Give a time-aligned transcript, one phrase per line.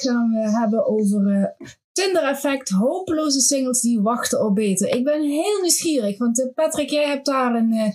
[0.00, 4.88] gaan we hebben over uh, Tinder-effect, hopeloze singles die wachten op beter.
[4.88, 7.90] Ik ben heel nieuwsgierig, want uh, Patrick, jij hebt daar een, uh,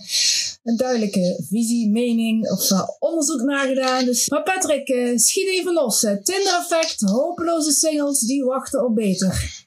[0.62, 4.04] een duidelijke visie, mening of onderzoek naar gedaan.
[4.04, 6.00] Dus, maar Patrick, schiet even los.
[6.00, 9.61] Tinder-effect, hopeloze singles die wachten op beter.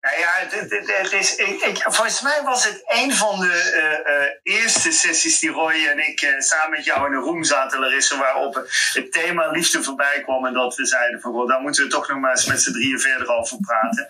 [0.00, 4.60] Nou ja, het, is, ik, ik, volgens mij was het een van de uh, uh,
[4.62, 8.18] eerste sessies die Roy en ik uh, samen met jou in een room zaten, Larissa,
[8.18, 8.54] waarop
[8.92, 10.46] het thema liefde voorbij kwam.
[10.46, 12.72] En dat we zeiden van, well, daar moeten we toch nog maar eens met z'n
[12.72, 14.08] drieën verder over praten.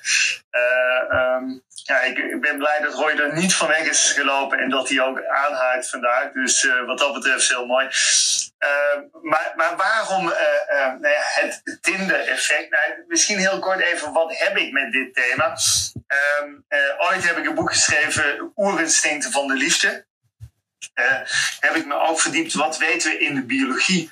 [1.10, 4.70] Um, ja, ik, ik, ben blij dat Roy er niet van weg is gelopen en
[4.70, 6.32] dat hij ook aanhaakt vandaag.
[6.32, 7.88] Dus wat dat betreft is heel mooi.
[8.64, 10.34] Uh, maar, maar waarom uh,
[10.72, 12.70] uh, nou het Tinder-effect?
[12.70, 15.56] Nou, misschien heel kort even, wat heb ik met dit thema?
[16.06, 16.50] Ehm,
[16.98, 20.06] ooit heb ik een boek geschreven, Oerinstincten van de Liefde.
[21.60, 24.10] heb ik me ook verdiept, wat weten we in de biologie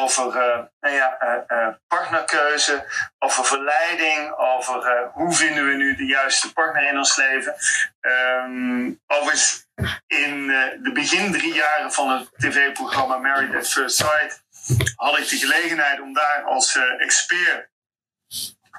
[0.00, 0.32] over
[0.80, 2.84] nou ja, partnerkeuze,
[3.18, 7.54] over verleiding, over hoe vinden we nu de juiste partner in ons leven.
[8.00, 9.66] Um, overigens,
[10.06, 10.46] in
[10.82, 14.42] de begin drie jaren van het tv-programma Married at First Sight
[14.96, 17.70] had ik de gelegenheid om daar als expert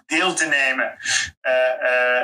[0.06, 0.98] deel te nemen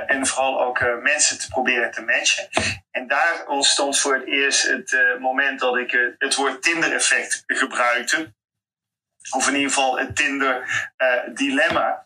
[0.07, 2.49] en vooral ook mensen te proberen te matchen.
[2.91, 8.33] En daar ontstond voor het eerst het moment dat ik het woord Tinder-effect gebruikte.
[9.31, 12.03] Of in ieder geval het Tinder-dilemma.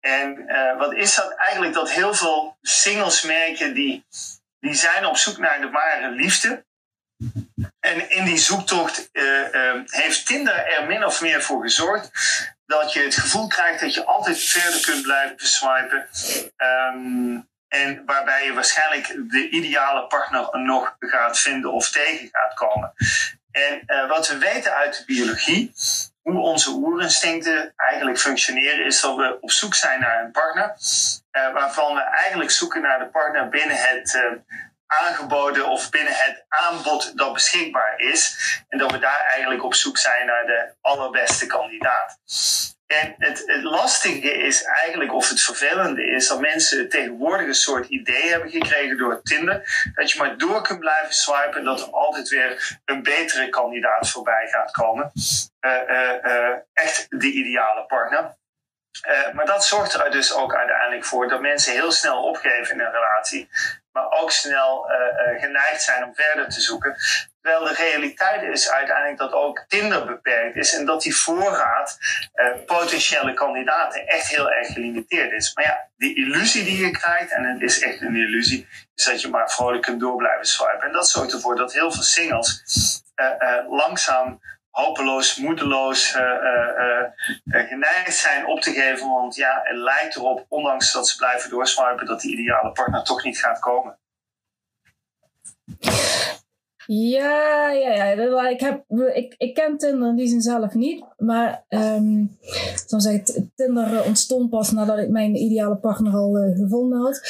[0.00, 0.46] En
[0.78, 1.72] wat is dat eigenlijk?
[1.72, 4.04] Dat heel veel singles merken die
[4.62, 6.64] die zijn op zoek naar de ware liefde.
[7.80, 9.24] En in die zoektocht uh,
[9.86, 12.10] heeft Tinder er min of meer voor gezorgd
[12.66, 16.08] dat je het gevoel krijgt dat je altijd verder kunt blijven swipen.
[16.56, 22.92] Um, en waarbij je waarschijnlijk de ideale partner nog gaat vinden of tegen gaat komen.
[23.50, 25.72] En wat we weten uit de biologie,
[26.22, 30.76] hoe onze oerinstincten eigenlijk functioneren, is dat we op zoek zijn naar een partner.
[31.32, 34.56] Uh, waarvan we eigenlijk zoeken naar de partner binnen het uh,
[34.86, 38.36] aangeboden of binnen het aanbod dat beschikbaar is.
[38.68, 42.18] En dat we daar eigenlijk op zoek zijn naar de allerbeste kandidaat.
[42.92, 47.88] En het, het, lastige is eigenlijk, of het vervelende is, dat mensen tegenwoordig een soort
[47.88, 49.90] idee hebben gekregen door Tinder.
[49.94, 54.10] Dat je maar door kunt blijven swipen en dat er altijd weer een betere kandidaat
[54.10, 55.12] voorbij gaat komen.
[55.60, 58.36] Uh, uh, uh, echt de ideale partner.
[59.32, 62.92] maar dat zorgt er dus ook uiteindelijk voor dat mensen heel snel opgeven in een
[62.92, 63.48] relatie
[63.92, 66.96] maar ook snel uh, geneigd zijn om verder te zoeken.
[67.40, 71.98] Terwijl de realiteit is uiteindelijk dat ook Tinder beperkt is en dat die voorraad
[72.34, 75.54] uh, potentiële kandidaten echt heel erg gelimiteerd is.
[75.54, 79.20] Maar ja, die illusie die je krijgt, en het is echt een illusie, is dat
[79.20, 80.86] je maar vrolijk kunt door blijven swipen.
[80.86, 82.62] En dat zorgt ervoor dat heel veel singles
[83.68, 84.40] langzaam
[84.72, 87.04] hopeloos, moedeloos uh, uh,
[87.44, 89.08] uh, geneigd zijn op te geven.
[89.08, 93.24] Want ja, het lijkt erop, ondanks dat ze blijven doorswipen, dat die ideale partner toch
[93.24, 93.98] niet gaat komen.
[96.86, 98.48] Ja, ja, ja.
[98.48, 98.84] Ik, heb,
[99.14, 101.04] ik, ik ken Tinder in die zin zelf niet.
[101.16, 102.38] Maar um,
[102.86, 107.20] zeggen, Tinder ontstond pas nadat ik mijn ideale partner al gevonden had.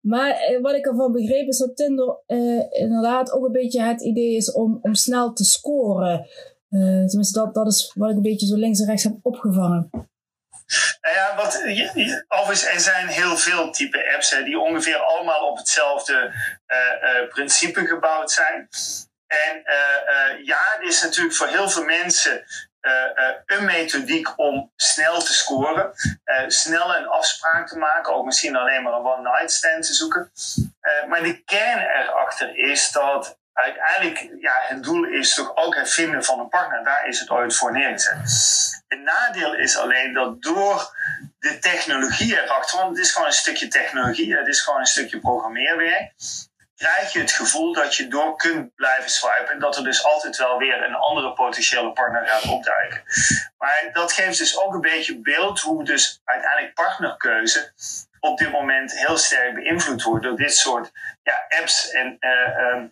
[0.00, 2.18] Maar wat ik ervan begreep is dat Tinder
[2.70, 6.26] inderdaad ook een beetje het idee is om, om snel te scoren.
[6.70, 9.90] Uh, tenminste, dat, dat is wat ik een beetje zo links en rechts heb opgevangen.
[11.00, 11.56] Nou ja, wat,
[12.28, 17.28] overigens, er zijn heel veel type apps hè, die ongeveer allemaal op hetzelfde uh, uh,
[17.28, 18.68] principe gebouwd zijn.
[19.26, 19.62] En
[20.44, 22.44] ja, het is natuurlijk voor heel veel mensen
[23.46, 25.92] een methodiek om snel te scoren,
[26.46, 30.30] snel een afspraak te maken, ook misschien alleen maar een one-night stand te zoeken.
[31.08, 36.24] maar de kern erachter is dat uiteindelijk, ja, het doel is toch ook het vinden
[36.24, 36.84] van een partner.
[36.84, 38.18] Daar is het ooit voor neergezet.
[38.88, 40.96] Het nadeel is alleen dat door
[41.38, 45.18] de technologie erachter, want het is gewoon een stukje technologie, het is gewoon een stukje
[45.18, 46.12] programmeerwerk,
[46.76, 50.36] krijg je het gevoel dat je door kunt blijven swipen en dat er dus altijd
[50.36, 53.02] wel weer een andere potentiële partner gaat opduiken.
[53.58, 57.72] Maar dat geeft dus ook een beetje beeld hoe dus uiteindelijk partnerkeuze
[58.20, 60.90] op dit moment heel sterk beïnvloed wordt door dit soort
[61.22, 62.82] ja, apps en uh,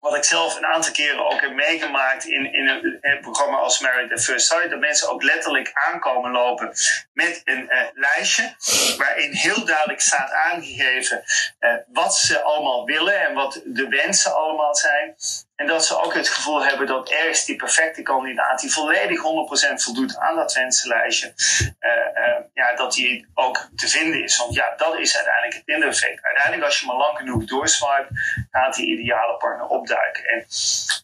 [0.00, 2.68] wat ik zelf een aantal keren ook heb meegemaakt in, in
[3.00, 6.72] een, programma als Married at First Sight, dat mensen ook letterlijk aankomen lopen
[7.12, 8.54] met een uh, lijstje
[8.98, 11.22] waarin heel duidelijk staat aangegeven
[11.60, 15.16] uh, wat ze allemaal willen en wat de wensen allemaal zijn.
[15.58, 19.22] En dat ze ook het gevoel hebben dat ergens die perfecte kandidaat, die volledig 100%
[19.74, 21.32] voldoet aan dat wensenlijstje,
[21.80, 24.36] uh, ja, dat dat die ook te vinden is.
[24.36, 26.24] Want ja, dat is uiteindelijk het Tinder-effect.
[26.24, 28.08] Uiteindelijk, als je maar lang genoeg doorswipe,
[28.50, 30.24] gaat die ideale partner opduiken.
[30.24, 30.46] En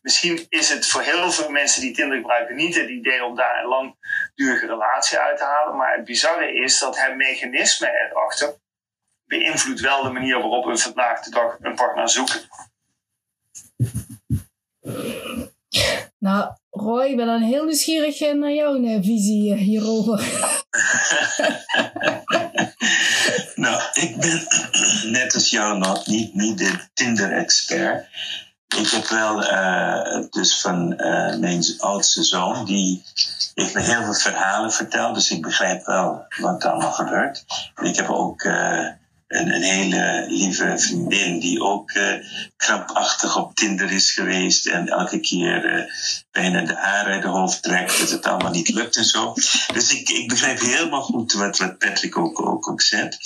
[0.02, 3.58] misschien is het voor heel veel mensen die Tinder gebruiken niet het idee om daar
[3.58, 5.76] een langdurige relatie uit te halen.
[5.76, 8.54] Maar het bizarre is dat het mechanisme erachter
[9.24, 12.40] beïnvloedt wel de manier waarop we vandaag de dag een partner zoeken.
[16.18, 20.18] Nou, Roy, ik ben dan heel nieuwsgierig naar jouw eh, visie eh, hierover.
[23.64, 24.46] nou, ik ben
[25.18, 28.06] net als jou nog niet, niet de Tinder-expert.
[28.76, 29.40] Ik heb wel
[30.30, 30.88] dus van
[31.40, 33.04] mijn oudste zoon, die
[33.54, 37.44] heeft me heel veel verhalen verteld, dus ik begrijp wel wat er allemaal gebeurt.
[37.82, 38.42] ik heb ook
[39.26, 42.14] een, een, hele lieve vriendin die ook uh,
[42.56, 45.84] krampachtig op Tinder is geweest en elke keer uh,
[46.30, 49.34] bijna de haren uit de hoofd trekt dat het allemaal niet lukt en zo.
[49.72, 53.18] Dus ik, ik begrijp helemaal goed wat, wat Patrick ook, ook, ook zegt.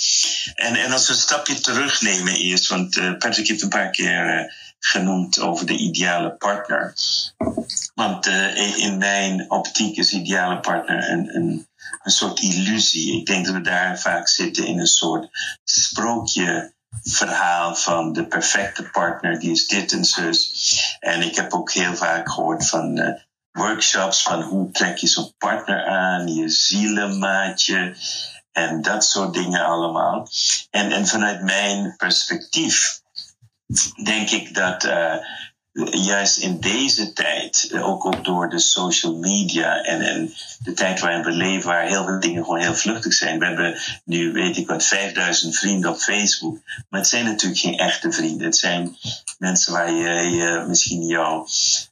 [0.55, 4.53] En, en als we een stapje terugnemen eerst, want uh, Patrick heeft een paar keer
[4.79, 6.93] genoemd over de ideale partner.
[7.95, 8.25] Want
[8.75, 11.67] in mijn optiek is ideale partner een
[12.03, 13.19] een soort illusie.
[13.19, 15.27] Ik denk dat we daar vaak zitten in een soort
[15.63, 20.97] sprookje verhaal van de perfecte partner, die is dit en zus.
[20.99, 23.07] En ik heb ook heel vaak gehoord van uh,
[23.51, 27.95] workshops van hoe trek je zo'n partner aan, je zielenmaatje
[28.51, 30.27] en dat soort dingen allemaal.
[30.69, 33.01] En, en vanuit mijn perspectief
[34.03, 35.15] denk ik dat uh,
[35.91, 41.23] juist in deze tijd, ook, ook door de social media en, en de tijd waarin
[41.23, 43.39] we leven, waar heel veel dingen gewoon heel vluchtig zijn.
[43.39, 46.57] We hebben nu, weet ik wat, 5000 vrienden op Facebook.
[46.89, 48.45] Maar het zijn natuurlijk geen echte vrienden.
[48.45, 48.97] Het zijn
[49.37, 51.45] mensen waar je, misschien jouw uh,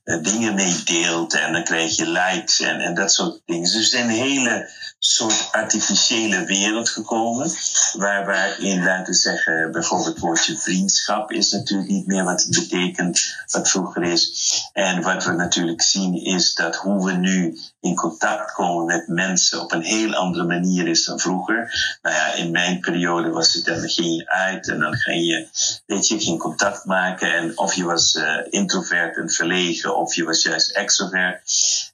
[0.08, 3.64] dingen mee deelt en dan krijg je likes en, en dat soort dingen.
[3.64, 4.70] Dus er zijn hele
[5.00, 7.52] soort artificiële wereld gekomen.
[7.94, 12.56] Waar, waarin, laten we zeggen, bijvoorbeeld het woordje vriendschap is natuurlijk niet meer wat het
[12.56, 14.52] betekent, wat vroeger is.
[14.74, 19.62] En wat we natuurlijk zien is dat hoe we nu in contact komen met mensen
[19.62, 21.98] op een heel andere manier is dan vroeger.
[22.02, 25.48] Nou ja, in mijn periode was het dan ging je uit en dan ging je,
[25.86, 27.34] weet je, ging contact maken.
[27.34, 31.42] En of je was uh, introvert en verlegen, of je was juist extrovert.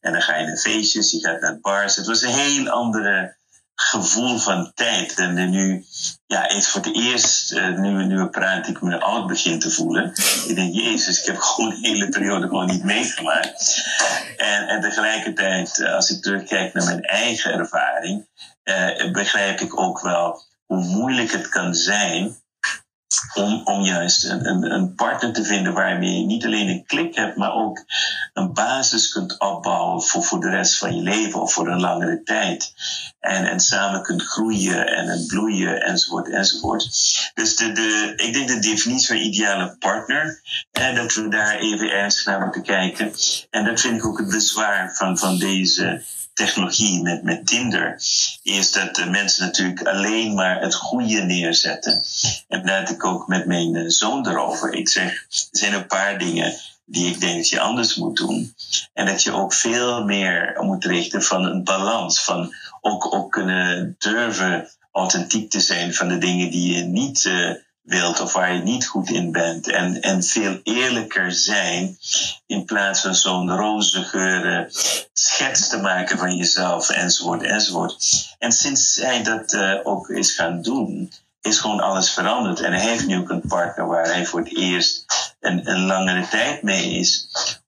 [0.02, 1.96] En dan ga je naar feestjes, je gaat naar bars.
[1.96, 3.36] Het was een heel andere
[3.76, 5.16] gevoel van tijd.
[5.16, 5.86] En nu
[6.26, 10.14] ja, is voor het eerst, uh, nu, nu praat, ik me oud begin te voelen.
[10.48, 13.84] Ik denk, jezus, ik heb gewoon de hele periode gewoon niet meegemaakt.
[14.38, 18.28] En, en tegelijkertijd, uh, als ik terugkijk naar mijn eigen ervaring,
[18.64, 22.43] uh, begrijp ik ook wel hoe moeilijk het kan zijn
[23.64, 27.54] om, juist een, een, partner te vinden waarmee je niet alleen een klik hebt, maar
[27.54, 27.86] ook
[28.34, 32.24] een basis kunt opbouwen voor, voor de rest van je leven of voor een langere
[32.24, 32.74] tijd.
[33.20, 36.84] En, en samen kunt groeien en, en bloeien enzovoort enzovoort.
[37.34, 41.90] Dus de, de, ik denk de definitie van ideale partner, en dat we daar even
[41.90, 43.14] ernstig naar moeten kijken.
[43.50, 48.02] En dat vind ik ook het bezwaar van, van deze technologie met, met Tinder,
[48.44, 52.04] is dat de mensen natuurlijk alleen maar het goede neerzetten.
[52.48, 54.74] En had ik ook met mijn eh, zoon erover.
[54.74, 56.54] Ik zeg, er zijn een paar dingen
[56.86, 58.56] die ik denk dat je anders moet doen.
[58.94, 63.96] En dat je ook veel meer moet richten van een balans, van ook, ook kunnen
[64.00, 68.62] durven authentiek te zijn van de dingen die je niet uh, wilt of waar je
[68.62, 69.70] niet goed in bent.
[69.70, 71.98] En, en veel eerlijker zijn
[72.46, 74.68] in plaats van zo'n roze geuren
[75.14, 77.96] schets te maken van jezelf enzovoort enzovoort.
[78.40, 81.12] En sinds hij dat uh, ook is gaan doen,
[81.42, 82.60] is gewoon alles veranderd.
[82.60, 85.06] En hij heeft nu ook een partner waar hij voor het eerst
[85.40, 87.28] een, een langere tijd mee is.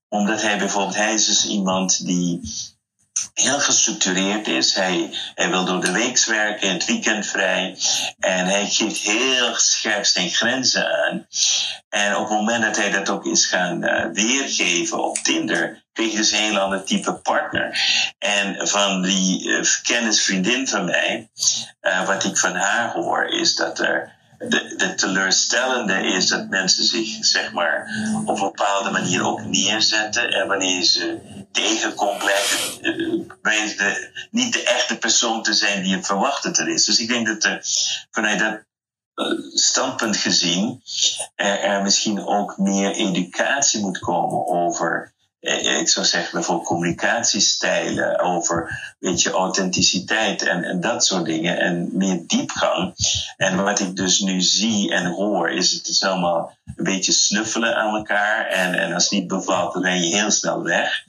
[0.09, 2.41] Omdat hij bijvoorbeeld, hij is dus iemand die
[3.35, 4.73] heel gestructureerd is.
[4.73, 7.77] Hij, hij wil door de week werken, het weekend vrij.
[8.19, 11.27] En hij geeft heel scherp zijn grenzen aan.
[11.89, 16.11] En op het moment dat hij dat ook is gaan uh, weergeven op Tinder, kreeg
[16.11, 17.79] je dus een heel ander type partner.
[18.19, 21.29] En van die uh, kennisvriendin van mij,
[21.81, 26.83] uh, wat ik van haar hoor, is dat er de, de teleurstellende is dat mensen
[26.83, 27.89] zich zeg maar
[28.25, 31.19] op een bepaalde manier ook neerzetten en wanneer ze
[31.51, 32.17] tegenkomt
[33.41, 36.85] blijkt de, niet de echte persoon te zijn die je verwacht dat er is.
[36.85, 37.59] Dus ik denk dat er
[38.11, 38.63] vanuit dat
[39.53, 40.81] standpunt gezien
[41.35, 45.14] er, misschien ook meer educatie moet komen over eh,
[45.79, 51.89] ik zou zeggen bijvoorbeeld communicatiestijlen, over weet je, authenticiteit en, en dat soort dingen en
[51.93, 52.93] meer diepgang.
[53.37, 57.75] En wat ik dus nu zie en hoor is het is allemaal een beetje snuffelen
[57.75, 61.03] aan elkaar en, en als het niet bevalt dan ben je heel snel weg.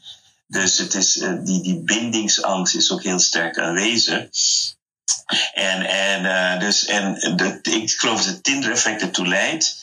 [0.47, 4.29] Dus het is, uh, die, die bindingsangst is ook heel sterk aanwezig.
[5.55, 9.77] En, en, uh, dus, en de, ik geloof dat het Tinder-effect ertoe leidt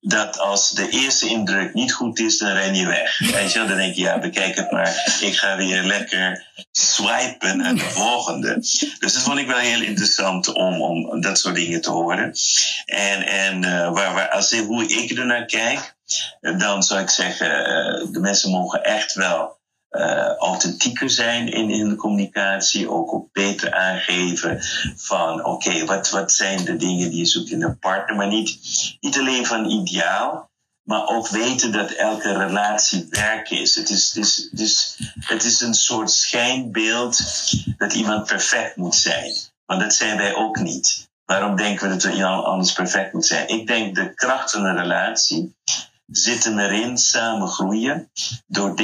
[0.00, 3.18] dat als de eerste indruk niet goed is, dan ren je weg.
[3.18, 5.18] Weet je, dan denk je, ja, bekijk het maar.
[5.20, 8.54] Ik ga weer lekker swipen naar de volgende.
[8.54, 12.34] Dus dat vond ik wel heel interessant om, om dat soort dingen te horen.
[12.84, 15.94] En, en uh, waar, waar, als, hoe ik er naar kijk,
[16.40, 19.59] dan zou ik zeggen, uh, de mensen mogen echt wel
[19.90, 22.90] uh, authentieker zijn in, de communicatie.
[22.90, 24.58] Ook, ook beter aangeven
[24.96, 28.16] van oké, wat, wat zijn de dingen die je zoekt in een partner.
[28.16, 28.58] Maar niet,
[29.00, 30.50] niet alleen van ideaal,
[30.82, 33.74] maar ook weten dat elke relatie werk is.
[33.74, 37.20] Het is, is, het is, het is een soort schijnbeeld
[37.76, 39.34] dat iemand perfect moet zijn.
[39.66, 41.08] Want dat zijn wij ook niet.
[41.24, 43.48] Waarom denken we dat iemand anders perfect moet zijn?
[43.48, 45.54] Ik denk de kracht van een relatie
[46.10, 48.10] zitten erin, samen groeien,
[48.46, 48.74] door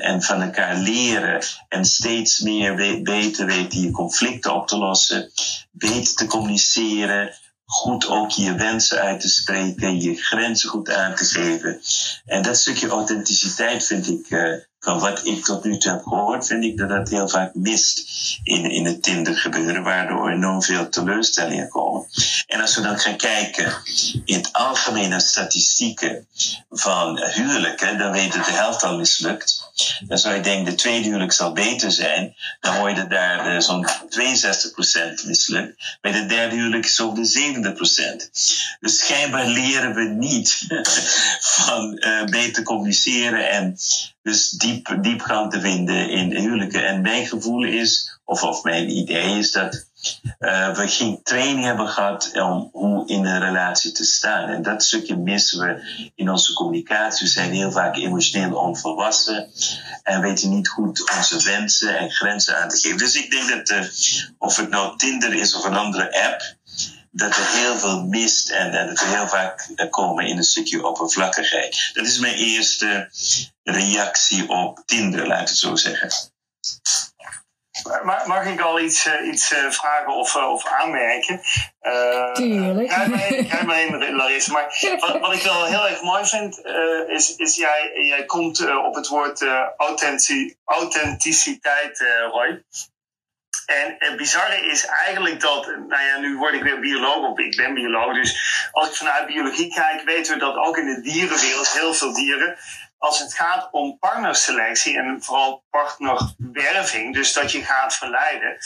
[0.00, 5.30] en van elkaar leren en steeds meer beter weten je conflicten op te lossen,
[5.70, 7.34] beter te communiceren,
[7.64, 11.80] goed ook je wensen uit te spreken, je grenzen goed aan te geven.
[12.24, 16.46] En dat stukje authenticiteit vind ik uh, van wat ik tot nu toe heb gehoord,
[16.46, 18.02] vind ik dat dat heel vaak mist
[18.42, 22.06] in, in het Tinder gebeuren, waardoor enorm veel teleurstellingen komen.
[22.46, 23.76] En als we dan gaan kijken
[24.24, 26.26] in het algemeen naar statistieken
[26.70, 29.70] van huwelijken, dan weten de helft al mislukt.
[30.06, 32.36] Dan zou je denken, de tweede huwelijk zal beter zijn.
[32.60, 35.98] Dan hoor je daar uh, zo'n 62% mislukt.
[36.00, 38.78] Bij de derde huwelijk is het de 70%.
[38.80, 40.66] Dus schijnbaar leren we niet
[41.64, 43.78] van uh, beter communiceren en
[44.28, 46.86] dus diep, diepgang te vinden in huwelijken.
[46.86, 49.86] En mijn gevoel is, of, of mijn idee is dat
[50.38, 54.48] uh, we geen training hebben gehad om hoe in een relatie te staan.
[54.48, 57.26] En dat stukje missen we in onze communicatie.
[57.26, 59.48] We zijn heel vaak emotioneel onvolwassen
[60.02, 62.98] en weten niet goed onze wensen en grenzen aan te geven.
[62.98, 63.84] Dus ik denk dat, uh,
[64.38, 66.56] of het nou Tinder is of een andere app,
[67.10, 71.90] dat er heel veel mist en dat we heel vaak komen in een stukje oppervlakkigheid.
[71.92, 73.10] Dat is mijn eerste
[73.62, 76.10] reactie op Tinder, laat ik het zo zeggen.
[78.26, 81.40] Mag ik al iets, uh, iets uh, vragen of, uh, of aanmerken?
[82.32, 82.88] Tuurlijk.
[82.88, 84.52] Krijg maar in, Larissa.
[84.52, 86.60] Maar wat, wat, ik wel heel erg mooi vind,
[87.08, 89.44] is, is jij, jij komt op het woord
[90.64, 92.62] authenticiteit, Roy.
[93.68, 97.56] En het bizarre is eigenlijk dat, nou ja, nu word ik weer bioloog, of ik
[97.56, 101.72] ben bioloog, dus als ik vanuit biologie kijk, weten we dat ook in de dierenwereld
[101.72, 102.58] heel veel dieren,
[102.98, 108.56] als het gaat om partnerselectie en vooral partnerwerving, dus dat je gaat verleiden,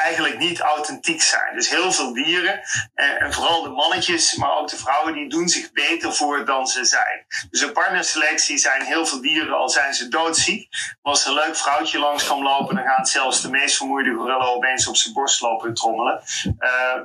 [0.00, 1.54] eigenlijk niet authentiek zijn.
[1.54, 2.60] Dus heel veel dieren,
[2.94, 6.66] eh, en vooral de mannetjes, maar ook de vrouwen, die doen zich beter voor dan
[6.66, 7.26] ze zijn.
[7.50, 10.68] Dus een partnerselectie zijn heel veel dieren, al zijn ze doodziek.
[10.70, 14.14] Maar als er een leuk vrouwtje langs kan lopen, dan gaat zelfs de meest vermoeide
[14.14, 16.22] gorilla opeens op zijn borst lopen trommelen.
[16.44, 16.52] Uh,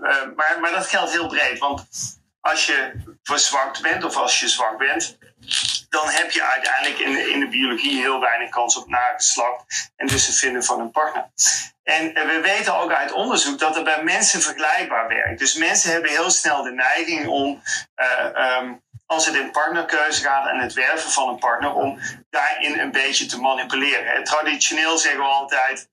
[0.02, 1.88] uh, maar, maar dat geldt heel breed, want
[2.42, 2.92] als je
[3.24, 5.18] verzwakt bent of als je zwak bent,
[5.90, 10.08] dan heb je uiteindelijk in de, in de biologie heel weinig kans op nageslacht en
[10.08, 11.30] dus het vinden van een partner.
[11.84, 15.40] En we weten ook uit onderzoek dat het bij mensen vergelijkbaar werkt.
[15.40, 17.62] Dus mensen hebben heel snel de neiging om,
[17.96, 22.00] uh, um, als het in partnerkeuze gaat en het werven van een partner, om
[22.30, 24.24] daarin een beetje te manipuleren.
[24.24, 25.90] Traditioneel zeggen we altijd,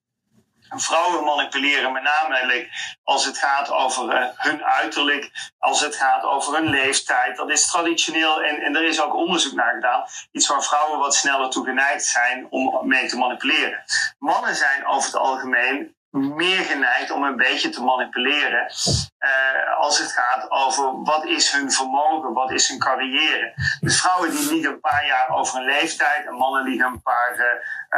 [0.81, 2.69] vrouwen manipuleren, met name
[3.05, 7.37] als het gaat over uh, hun uiterlijk, als het gaat over hun leeftijd.
[7.37, 11.15] Dat is traditioneel, en, en er is ook onderzoek naar gedaan, iets waar vrouwen wat
[11.15, 13.85] sneller toe geneigd zijn om mee te manipuleren.
[14.19, 18.71] Mannen zijn over het algemeen meer geneigd om een beetje te manipuleren
[19.19, 23.55] uh, als het gaat over wat is hun vermogen, wat is hun carrière.
[23.81, 27.37] Dus vrouwen die liegen een paar jaar over hun leeftijd en mannen liegen een paar
[27.37, 27.45] uh,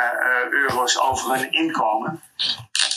[0.02, 2.22] uh, euro's over hun inkomen.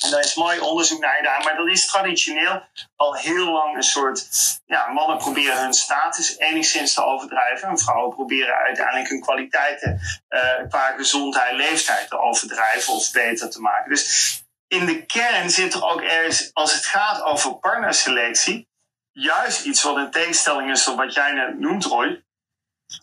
[0.01, 2.61] En daar is mooi onderzoek naar gedaan, maar dat is traditioneel
[2.95, 4.27] al heel lang een soort.
[4.65, 7.69] Ja, mannen proberen hun status enigszins te overdrijven.
[7.69, 13.61] En vrouwen proberen uiteindelijk hun kwaliteiten uh, qua gezondheid, leeftijd te overdrijven of beter te
[13.61, 13.89] maken.
[13.89, 18.69] Dus in de kern zit er ook ergens, als het gaat over partnerselectie,
[19.11, 22.25] juist iets wat een tegenstelling is tot wat jij net noemt, Roy.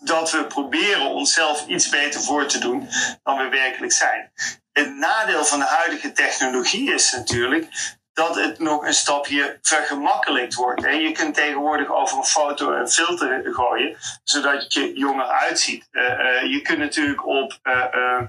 [0.01, 2.89] Dat we proberen onszelf iets beter voor te doen
[3.23, 4.33] dan we werkelijk zijn.
[4.73, 7.69] Het nadeel van de huidige technologie is natuurlijk
[8.15, 10.83] dat het nog een stapje vergemakkelijkt wordt.
[10.83, 15.89] Je kunt tegenwoordig over een foto een filter gooien, zodat je jonger uitziet.
[15.93, 18.21] Uh, uh, je kunt natuurlijk op uh,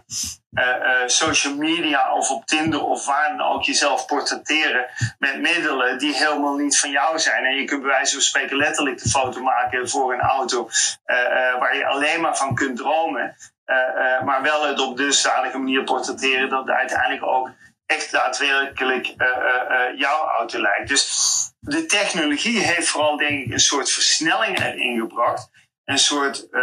[1.06, 4.86] social media of op Tinder of waar dan ook jezelf portretteren
[5.20, 7.46] met middelen die helemaal niet van jou zijn.
[7.46, 10.70] En je kunt bij wijze van spreken letterlijk de foto maken voor een auto
[11.60, 13.36] waar je alleen maar van kunt dromen.
[14.26, 17.50] maar wel het op dusdanige manier portretteren dat uiteindelijk ook
[17.86, 19.14] echt daadwerkelijk
[19.96, 20.88] jouw auto lijkt.
[20.88, 25.50] Dus de technologie heeft vooral denk ik een soort versnelling erin gebracht.
[25.86, 26.62] Een soort uh,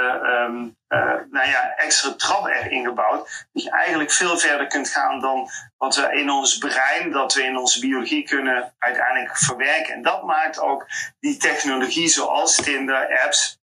[1.30, 3.46] nou ja, extra trap erin gebouwd.
[3.52, 7.42] Dat je eigenlijk veel verder kunt gaan dan wat we in ons brein, dat we
[7.42, 9.94] in onze biologie kunnen uiteindelijk verwerken.
[9.94, 10.86] En dat maakt ook
[11.20, 13.60] die technologie zoals Tinder, apps,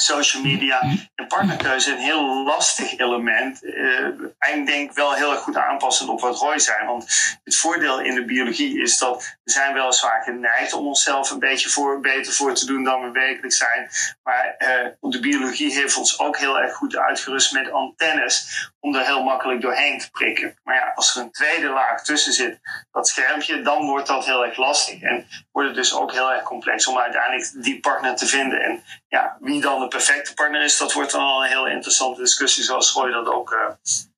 [0.00, 0.80] social media
[1.14, 3.62] en partnerkeuze een heel lastig element.
[3.62, 4.06] Uh,
[4.38, 6.86] en denk wel heel erg goed aanpassen op wat Roy zei.
[6.86, 11.38] Want het voordeel in de biologie is dat we zijn weliswaar geneigd om onszelf een
[11.38, 13.90] beetje voor, beter voor te doen dan we werkelijk zijn.
[14.22, 19.04] Maar uh, de biologie heeft ons ook heel erg goed uitgerust met antennes om er
[19.04, 20.58] heel makkelijk doorheen te prikken.
[20.62, 22.58] Maar ja, als er een tweede laag tussen zit,
[22.92, 25.02] dat schermpje, dan wordt dat heel erg lastig.
[25.02, 28.62] En wordt het dus ook heel erg complex om uiteindelijk die partner te vinden.
[28.62, 32.20] En ja, wie dan de perfecte partner is, dat wordt dan al een heel interessante
[32.20, 33.58] discussie, zoals Gooi dat ook uh,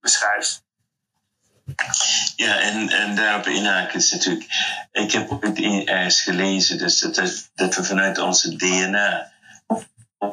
[0.00, 0.62] beschrijft.
[2.36, 4.46] Ja, en, en daarop inhaken is natuurlijk.
[4.92, 9.32] Ik heb ook ergens gelezen dus dat, dat we vanuit onze DNA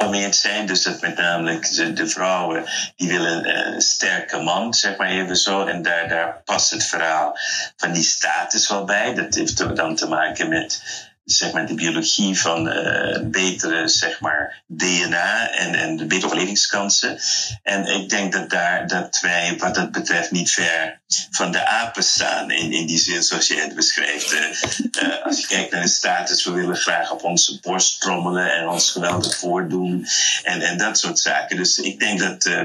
[0.08, 0.66] het zijn.
[0.66, 2.66] Dus dat met name de, de, vrouwen
[2.96, 5.66] die willen een sterke man, zeg maar even zo.
[5.66, 7.38] En daar, daar past het verhaal
[7.76, 9.14] van die status wel bij.
[9.14, 10.84] Dat heeft dan te maken met
[11.32, 17.20] zeg maar, de biologie van uh, betere zeg maar, DNA en, en de betere overlevingskansen.
[17.64, 21.00] En ik denk dat, daar, dat wij wat dat betreft niet ver
[21.32, 24.34] van de apen staan in, in die zin zoals je het beschrijft.
[24.34, 28.68] Uh, als je kijkt naar de status, we willen graag op onze borst trommelen en
[28.68, 30.08] ons geweldig voordoen
[30.44, 31.58] en, en dat soort zaken.
[31.58, 32.62] Dus ik denk dat uh,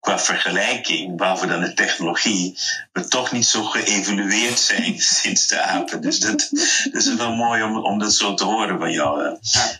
[0.00, 2.58] qua vergelijking, behalve dan de technologie,
[2.92, 6.00] we toch niet zo geëvolueerd zijn sinds de apen.
[6.00, 6.48] Dus dat,
[6.92, 9.38] dat is wel mooi om, om dat zo te horen van jou.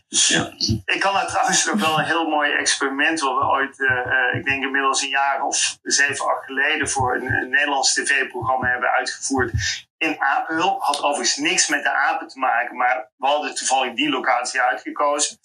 [0.08, 0.52] Ja.
[0.84, 4.44] Ik kan daar trouwens ook wel een heel mooi experiment wat we ooit, uh, ik
[4.44, 9.52] denk inmiddels een jaar of zeven, acht geleden voor een, een Nederlands tv-programma hebben uitgevoerd
[9.98, 10.82] in Apenhulp.
[10.82, 15.38] Had overigens niks met de apen te maken, maar we hadden toevallig die locatie uitgekozen.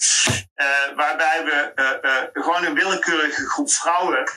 [0.56, 4.30] Uh, waarbij we uh, gewoon een willekeurige groep vrouwen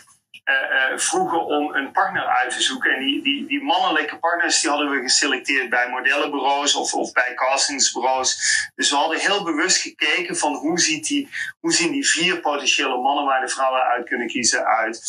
[0.45, 2.95] uh, vroegen om een partner uit te zoeken.
[2.95, 7.35] En die, die, die mannelijke partners die hadden we geselecteerd bij modellenbureaus of, of bij
[7.35, 8.39] castingsbureaus.
[8.75, 11.29] Dus we hadden heel bewust gekeken van hoe, ziet
[11.61, 15.03] hoe zien die vier potentiële mannen waar de vrouwen uit kunnen kiezen uit.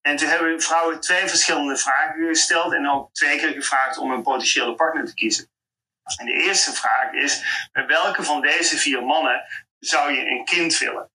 [0.00, 4.10] En toen hebben we vrouwen twee verschillende vragen gesteld en ook twee keer gevraagd om
[4.10, 5.50] een potentiële partner te kiezen.
[6.16, 9.42] En de eerste vraag is: met welke van deze vier mannen
[9.78, 11.10] zou je een kind willen?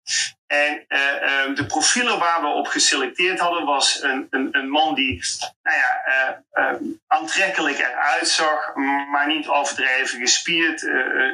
[0.47, 5.23] En uh, de profielen waar we op geselecteerd hadden, was een, een, een man die
[5.63, 8.75] nou ja, uh, uh, aantrekkelijk eruit zag,
[9.11, 10.81] maar niet overdreven gespierd,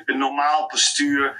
[0.06, 1.38] een normaal postuur,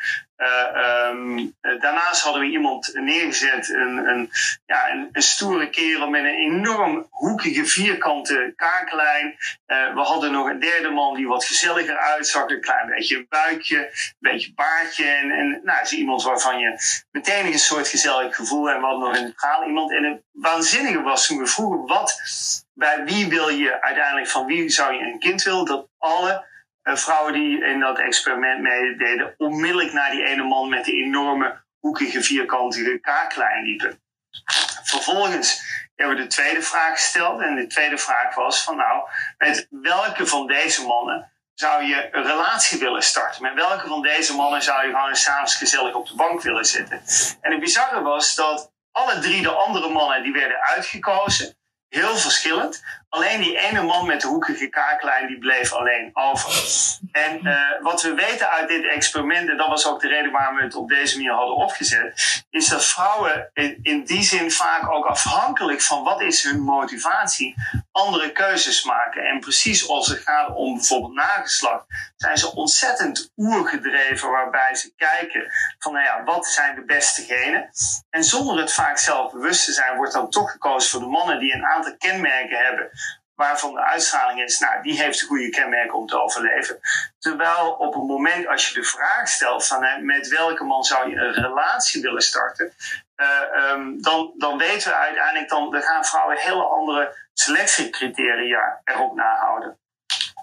[1.12, 4.32] um, daarnaast hadden we iemand neergezet, een, een,
[4.66, 9.28] ja, een, stoere kerel met een enorm hoekige vierkante kaaklijn.
[9.68, 13.78] Uh, we hadden nog een derde man die wat gezelliger uitzag, een klein beetje buikje,
[13.78, 15.06] een beetje baardje.
[15.06, 16.78] En, en nou, is iemand waarvan je
[17.12, 18.70] meteen een soort gezellig gevoel.
[18.70, 19.92] En hadden nog een neutraal iemand.
[19.92, 22.22] En het waanzinnige was toen we vroegen, wat,
[22.74, 25.66] bij wie wil je uiteindelijk, van wie zou je een kind willen?
[25.66, 26.48] Dat alle
[26.84, 31.62] uh, vrouwen die in dat experiment meededen, onmiddellijk naar die ene man met die enorme
[31.80, 34.02] hoekige vierkantige kaaklijn liepen.
[34.84, 35.62] Vervolgens
[35.96, 37.42] hebben we de tweede vraag gesteld.
[37.42, 42.24] En de tweede vraag was van nou, met welke van deze mannen zou je een
[42.24, 43.42] relatie willen starten?
[43.42, 47.02] Met welke van deze mannen zou je gewoon s'avonds gezellig op de bank willen zitten?
[47.42, 51.58] En het bizarre was dat alle drie de andere mannen die werden uitgekozen,
[51.90, 52.84] heel verschillend.
[53.10, 56.52] Alleen die ene man met de hoekige kaaklijn die bleef alleen over.
[57.12, 60.56] En uh, wat we weten uit dit experiment, en dat was ook de reden waarom
[60.56, 64.92] we het op deze manier hadden opgezet, is dat vrouwen in, in die zin vaak
[64.92, 67.56] ook afhankelijk van wat is hun motivatie,
[67.92, 69.24] andere keuzes maken.
[69.24, 75.52] En precies als het gaat om bijvoorbeeld nageslacht, zijn ze ontzettend oergedreven waarbij ze kijken
[75.80, 77.70] van nou ja, wat zijn de beste genen.
[78.10, 81.40] En zonder het vaak zelf bewust te zijn, wordt dan toch gekozen voor de mannen
[81.40, 82.90] die een aantal kenmerken hebben
[83.40, 86.80] waarvan de uitstraling is, nou, die heeft goede kenmerken om te overleven.
[87.20, 91.16] Terwijl op het moment als je de vraag stelt van met welke man zou je
[91.16, 92.74] een relatie willen starten,
[93.16, 99.16] uh, um, dan, dan weten we uiteindelijk, dan, dan gaan vrouwen hele andere selectiecriteria erop
[99.16, 99.78] nahouden.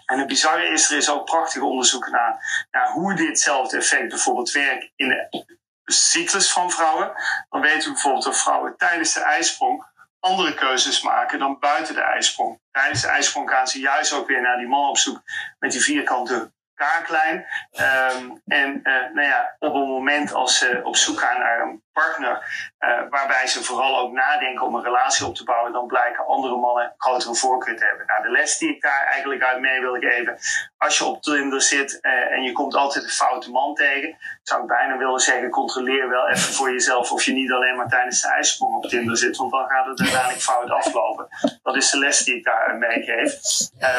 [0.06, 4.50] En het bizarre is, er is ook prachtige onderzoek naar, naar hoe ditzelfde effect bijvoorbeeld
[4.50, 5.44] werkt in de
[5.84, 7.12] cyclus van vrouwen.
[7.50, 9.94] Dan weten we bijvoorbeeld dat vrouwen tijdens de ijsprong
[10.26, 12.60] andere keuzes maken dan buiten de ijsprong.
[12.70, 15.22] Tijdens de ijsprong gaan ze juist ook weer naar die man op zoek
[15.58, 17.46] met die vierkante kaaklijn.
[17.72, 18.80] Ehm, en
[19.12, 22.36] nou ja, op een moment als ze op zoek gaan naar een partner,
[22.80, 26.56] uh, waarbij ze vooral ook nadenken om een relatie op te bouwen, dan blijken andere
[26.56, 28.06] mannen grotere voorkeur te hebben.
[28.06, 30.38] Nou, de les die ik daar eigenlijk uit mee wil geven,
[30.78, 34.62] als je op Tinder zit uh, en je komt altijd een foute man tegen, zou
[34.62, 38.20] ik bijna willen zeggen, controleer wel even voor jezelf of je niet alleen maar tijdens
[38.20, 41.28] de ijsprong op Tinder zit, want dan gaat het uiteindelijk fout aflopen.
[41.62, 43.34] Dat is de les die ik daar meegeef.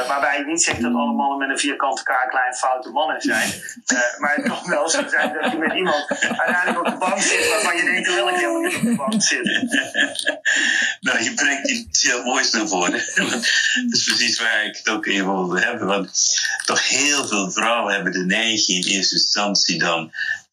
[0.08, 3.54] Waarbij ik niet zeg dat alle mannen met een vierkante kaaklijn foute mannen zijn,
[4.20, 7.50] maar het kan wel zo zijn dat je met iemand uiteindelijk op de bank zit
[7.50, 9.68] waarvan je denkt, wil ik helemaal niet op de bank zitten.
[11.08, 12.92] nou, je brengt iets heel moois naar voren.
[13.16, 13.44] dat
[13.92, 15.88] is precies waar ik het ook even over hebben.
[15.88, 20.12] Want toch heel veel vrouwen hebben de neiging in eerste instantie dan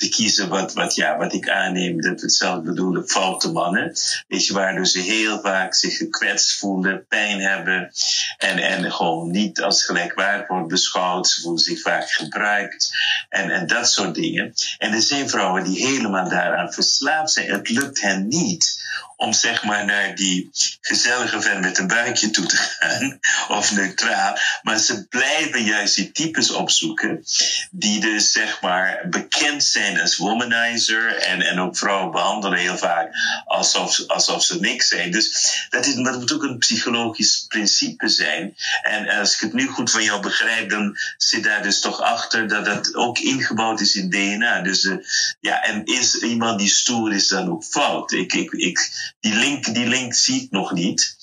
[0.09, 3.93] kiezen wat, wat, ja, wat ik aanneem dat we het zelf bedoelen, foute mannen.
[4.29, 7.91] Weet je, waardoor ze heel vaak zich gekwetst voelen, pijn hebben
[8.39, 11.29] en, en gewoon niet als gelijkwaardig worden beschouwd.
[11.29, 12.97] Ze voelen zich vaak gebruikt
[13.29, 14.53] en, en dat soort dingen.
[14.79, 17.51] En er zijn vrouwen die helemaal daaraan verslaafd zijn.
[17.51, 18.83] Het lukt hen niet
[19.25, 23.19] om zeg maar naar die gezellige vent met een buikje toe te gaan,
[23.59, 24.39] of neutraal.
[24.63, 27.25] Maar ze blijven juist die types opzoeken,
[27.71, 33.13] die dus zeg maar bekend zijn als womanizer en, en ook vrouwen behandelen heel vaak
[33.45, 35.11] alsof, alsof ze niks zijn.
[35.11, 38.57] Dus dat, is, dat moet ook een psychologisch principe zijn.
[38.83, 42.49] En als ik het nu goed van jou begrijp, dan zit daar dus toch achter
[42.49, 44.61] dat dat ook ingebouwd is in DNA.
[44.61, 44.97] Dus uh,
[45.41, 48.13] ja, en is iemand die stoer is dan ook fout?
[48.13, 51.17] Ik, ik, ik, die link, die link zie ik nog niet.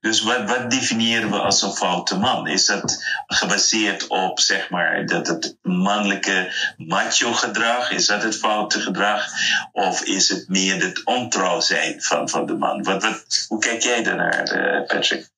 [0.00, 2.46] Dus wat, wat definiëren we als een foute man?
[2.46, 7.90] Is dat gebaseerd op zeg maar dat het mannelijke macho gedrag?
[7.90, 9.28] Is dat het foute gedrag?
[9.72, 12.82] Of is het meer het ontrouw zijn van, van de man?
[12.82, 15.28] Wat, wat, hoe kijk jij daarnaar, uh, Patrick?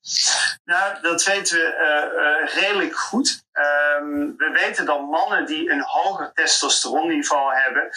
[0.65, 3.45] Nou, dat weten we uh, uh, redelijk goed.
[3.61, 7.91] Um, we weten dat mannen die een hoger testosteronniveau hebben,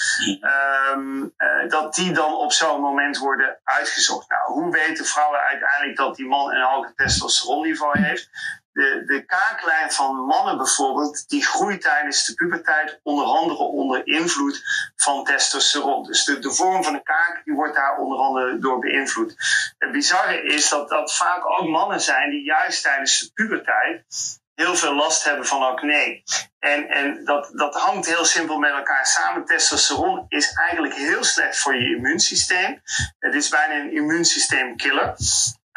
[0.91, 4.30] um, uh, dat die dan op zo'n moment worden uitgezocht.
[4.30, 8.30] Nou, hoe weten vrouwen uiteindelijk dat die man een hoger testosteronniveau heeft?
[8.71, 14.62] De, de kaaklijn van mannen bijvoorbeeld, die groeit tijdens de puberteit onder andere onder invloed
[14.95, 16.04] van testosteron.
[16.04, 19.36] Dus de, de vorm van de kaak die wordt daar onder andere door beïnvloed.
[19.78, 24.76] Het bizarre is dat dat vaak ook mannen zijn die juist tijdens de puberteit heel
[24.76, 26.24] veel last hebben van acne.
[26.60, 29.46] En, en dat, dat hangt heel simpel met elkaar samen.
[29.46, 32.82] Testosteron is eigenlijk heel slecht voor je immuunsysteem.
[33.20, 35.16] Het is bijna een immuunsysteemkiller.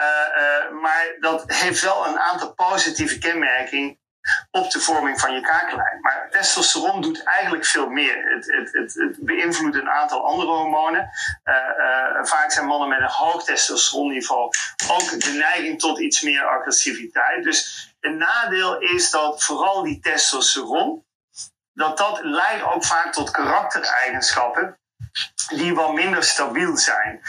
[0.01, 3.99] Uh, uh, maar dat heeft wel een aantal positieve kenmerken
[4.51, 6.01] op de vorming van je kaaklijn.
[6.01, 8.35] Maar testosteron doet eigenlijk veel meer.
[8.35, 11.11] Het, het, het, beïnvloedt een aantal andere hormonen.
[11.45, 14.51] Uh, vaak zijn mannen met een hoog testosteronniveau
[14.91, 17.45] ook de neiging tot iets meer agressiviteit.
[17.45, 21.05] Dus een nadeel is dat vooral die testosteron,
[21.73, 24.79] dat dat leidt ook vaak tot karaktereigenschappen
[25.49, 27.23] die wat minder stabiel zijn.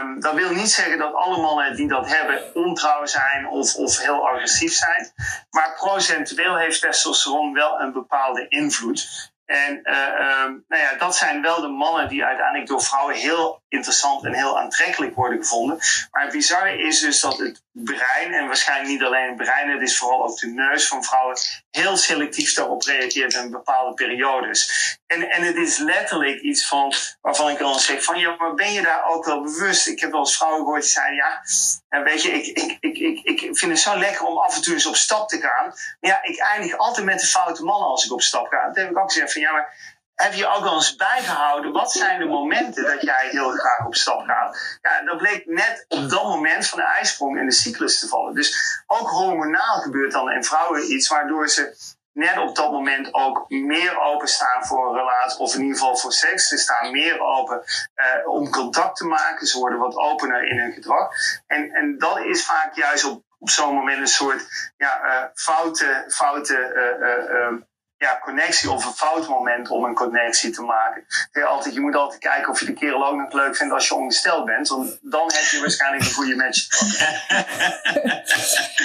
[0.00, 3.98] Um, dat wil niet zeggen dat alle mannen die dat hebben ontrouw zijn of, of
[3.98, 5.12] heel agressief zijn.
[5.50, 9.30] Maar procentueel heeft testosteron wel een bepaalde invloed.
[9.44, 13.62] En uh, um, nou ja, dat zijn wel de mannen die uiteindelijk door vrouwen heel
[13.68, 15.78] interessant en heel aantrekkelijk worden gevonden.
[16.10, 19.82] Maar het bizarre is dus dat het brein, en waarschijnlijk niet alleen het brein, het
[19.82, 21.36] is vooral ook de neus van vrouwen,
[21.70, 24.96] heel selectief daarop reageert in bepaalde periodes.
[25.06, 28.72] En, en het is letterlijk iets van, waarvan ik dan zeg van, ja, maar ben
[28.72, 29.86] je daar ook wel bewust?
[29.86, 31.42] Ik heb wel eens vrouwen gehoord die zeiden, ja,
[31.88, 34.62] en weet je, ik, ik, ik, ik, ik vind het zo lekker om af en
[34.62, 35.66] toe eens op stap te gaan.
[36.00, 38.66] Maar ja, ik eindig altijd met de foute mannen als ik op stap ga.
[38.66, 41.92] Dat heb ik ook gezegd van, ja, maar heb je ook wel eens bijgehouden, wat
[41.92, 44.78] zijn de momenten dat jij heel graag op stap gaat?
[44.82, 48.34] Ja, dat bleek net op dat moment van de ijsprong in de cyclus te vallen.
[48.34, 51.76] Dus ook hormonaal gebeurt dan in vrouwen iets waardoor ze
[52.12, 56.12] net op dat moment ook meer openstaan voor een relatie, of in ieder geval voor
[56.12, 56.48] seks.
[56.48, 57.62] Ze staan meer open
[57.96, 59.46] uh, om contact te maken.
[59.46, 61.08] Ze worden wat opener in hun gedrag.
[61.46, 66.04] En, en dat is vaak juist op, op zo'n moment een soort ja, uh, foute,
[66.06, 67.52] uh,
[67.98, 71.04] ja, connectie of een fout moment om een connectie te maken.
[71.32, 73.88] Je, altijd, je moet altijd kijken of je de kerel ook nog leuk vindt als
[73.88, 74.68] je ongesteld bent.
[74.68, 76.68] Want dan heb je waarschijnlijk een goede match.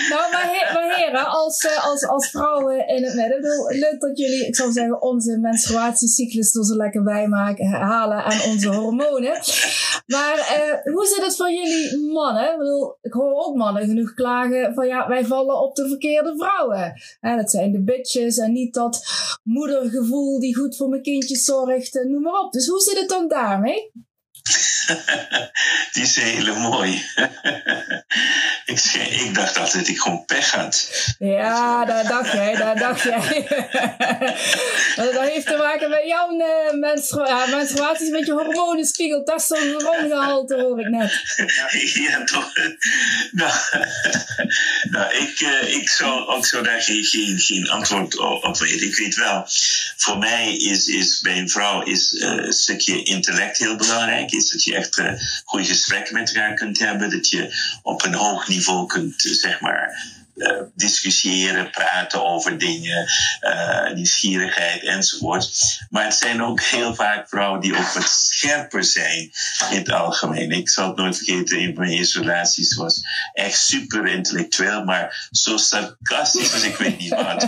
[0.09, 0.49] nou, maar,
[0.95, 3.65] heren, als, eh, als, als vrouwen in het midden.
[3.67, 8.41] Leuk dat jullie, ik zou zeggen, onze menstruatiecyclus er zo lekker bij maken, halen aan
[8.41, 9.39] onze hormonen.
[10.05, 12.51] Maar uh, hoe zit het voor jullie mannen?
[12.51, 16.33] Ik, bedoel, ik hoor ook mannen genoeg klagen van ja, wij vallen op de verkeerde
[16.37, 17.01] vrouwen.
[17.21, 19.01] En dat zijn de bitches en niet dat
[19.43, 22.51] moedergevoel die goed voor mijn kindjes zorgt, noem maar op.
[22.51, 23.91] Dus hoe zit het dan daarmee?
[25.93, 27.05] die is heel mooi.
[28.65, 28.79] ik,
[29.09, 30.89] ik dacht altijd dat ik gewoon pech had.
[31.19, 33.47] Ja, daar dacht jij, daar dacht jij.
[34.95, 41.21] dat heeft te maken met jouw uh, menstruaties met je hormonenspiegel, testosterongehalte hoor ik net.
[41.93, 42.51] ja, toch.
[43.31, 43.51] Nou,
[44.89, 48.87] nou ik, uh, ik zou ook zo daar geen, geen, geen antwoord op weten.
[48.87, 49.47] Ik weet wel,
[49.97, 54.31] voor mij is, is bij een vrouw is, uh, een stukje intellect heel belangrijk.
[54.31, 55.11] Is dat je echt uh,
[55.43, 57.09] goede gesprekken met elkaar kunt hebben.
[57.09, 63.09] Dat je op een hoog niveau kunt, zeg maar uh, discussiëren, praten over dingen,
[63.41, 65.51] uh, nieuwsgierigheid enzovoort.
[65.89, 69.31] Maar het zijn ook heel vaak vrouwen die ook wat scherper zijn
[69.69, 70.51] in het algemeen.
[70.51, 73.01] Ik zal het nooit vergeten, een van mijn eerste relaties was
[73.33, 77.47] echt super intellectueel, maar zo sarcastisch als ik weet niet wat.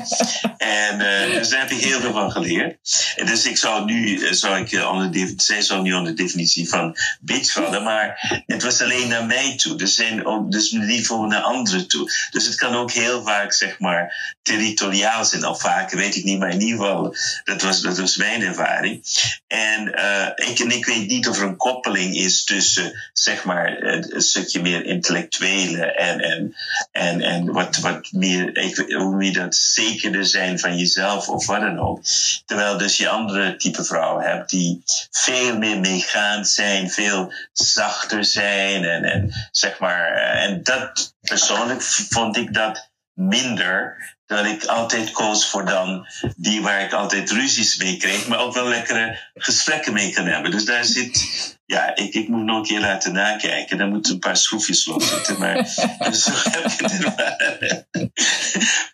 [0.58, 3.14] En uh, dus daar heb ik heel veel van geleerd.
[3.16, 6.70] En dus ik zou nu, zou ik onder de, zij zou nu onder de definitie
[6.70, 9.76] van bitch vallen, maar het was alleen naar mij toe.
[9.76, 12.12] Dus, zijn dus niet voor naar anderen toe.
[12.32, 15.46] Dus het kan ook heel vaak, zeg maar, territoriaal zijn.
[15.46, 19.04] Of vaak, weet ik niet, maar in ieder geval, dat was, dat was mijn ervaring.
[19.48, 23.84] En uh, ik, en ik weet niet of er een koppeling is tussen, zeg maar,
[23.84, 26.56] een stukje meer intellectuele en, en,
[26.92, 31.60] en, en wat, wat meer, ik, hoe meer dat zekerder zijn van jezelf of wat
[31.60, 32.00] dan ook.
[32.46, 38.86] Terwijl dus je andere type vrouwen hebt die veel meer meegaand zijn, veel zachter zijn
[38.86, 44.04] en, en zeg maar, eh, en dat persoonlijk vond ik dat minder.
[44.26, 48.54] Dat ik altijd koos voor dan die waar ik altijd ruzies mee kreeg, maar ook
[48.54, 50.52] wel lekkere gesprekken mee kan hebben.
[50.52, 53.78] Dus daar zit, ja, ik, ik moet nog een keer laten nakijken.
[53.78, 55.40] Daar moeten een paar schroefjes los zitten.
[55.40, 55.66] Maar
[56.14, 57.88] zo heb je het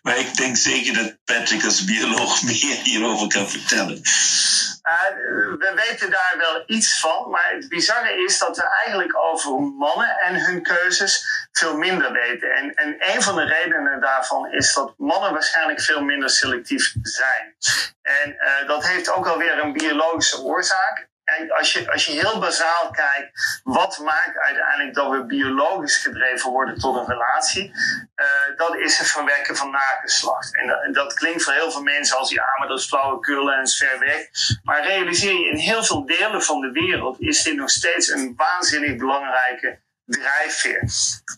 [0.02, 4.00] Maar ik denk zeker dat Patrick als bioloog meer hierover kan vertellen.
[4.82, 5.16] Uh,
[5.58, 10.18] we weten daar wel iets van, maar het bizarre is dat we eigenlijk over mannen
[10.18, 12.50] en hun keuzes veel minder weten.
[12.50, 17.54] En, en een van de redenen daarvan is dat mannen waarschijnlijk veel minder selectief zijn.
[18.02, 21.10] En uh, dat heeft ook alweer een biologische oorzaak
[21.58, 26.78] als je, als je heel bazaal kijkt, wat maakt uiteindelijk dat we biologisch gedreven worden
[26.78, 27.72] tot een relatie?
[28.16, 30.56] Uh, dat is het verwekken van nageslacht.
[30.56, 33.52] En dat, en dat, klinkt voor heel veel mensen als ja, maar dat is flauwekul
[33.52, 34.28] en is ver weg.
[34.62, 38.34] Maar realiseer je, in heel veel delen van de wereld is dit nog steeds een
[38.36, 40.82] waanzinnig belangrijke drijfveer.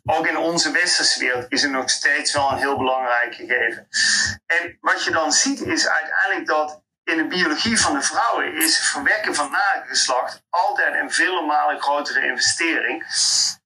[0.05, 3.89] Ook in onze westerse wereld is het nog steeds wel een heel belangrijk gegeven.
[4.47, 8.79] En wat je dan ziet is uiteindelijk dat in de biologie van de vrouwen is
[8.79, 13.05] verwekken van nageslacht altijd een vele malen grotere investering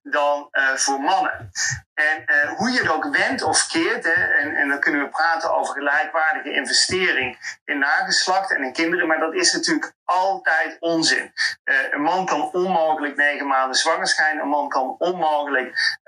[0.02, 1.50] dan uh, voor mannen.
[1.94, 5.08] En uh, hoe je het ook wendt of keert, hè, en, en dan kunnen we
[5.08, 11.32] praten over gelijkwaardige investering in nageslacht en in kinderen, maar dat is natuurlijk altijd onzin.
[11.64, 15.98] Uh, een man kan onmogelijk negen maanden zwanger een man kan onmogelijk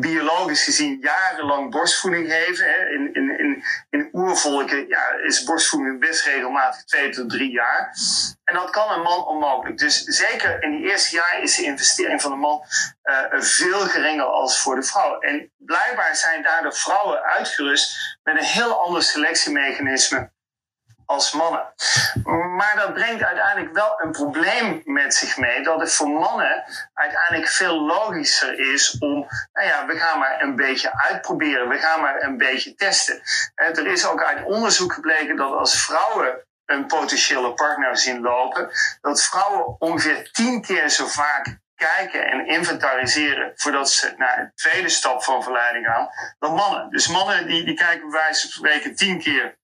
[0.00, 2.66] biologisch gezien jarenlang borstvoeding geven.
[2.66, 2.88] Hè.
[2.88, 7.96] In, in, in, in oervolken ja, is borstvoeding best regelmatig twee tot drie jaar.
[8.44, 9.78] En dat kan een man onmogelijk.
[9.78, 12.62] Dus zeker in die eerste jaar is de investering van een man
[13.08, 15.20] uh, veel geringer als voor de vrouw.
[15.20, 20.30] En blijkbaar zijn daar de vrouwen uitgerust met een heel ander selectiemechanisme
[21.06, 21.72] als mannen.
[22.56, 25.62] Maar dat brengt uiteindelijk wel een probleem met zich mee.
[25.62, 30.56] Dat het voor mannen uiteindelijk veel logischer is om, nou ja, we gaan maar een
[30.56, 31.68] beetje uitproberen.
[31.68, 33.22] We gaan maar een beetje testen.
[33.54, 39.22] Er is ook uit onderzoek gebleken dat als vrouwen een potentiële partner zien lopen, dat
[39.22, 45.22] vrouwen ongeveer tien keer zo vaak kijken en inventariseren voordat ze naar de tweede stap
[45.22, 46.90] van verleiding gaan dan mannen.
[46.90, 49.58] Dus mannen die, die kijken bij wijze van spreken tien keer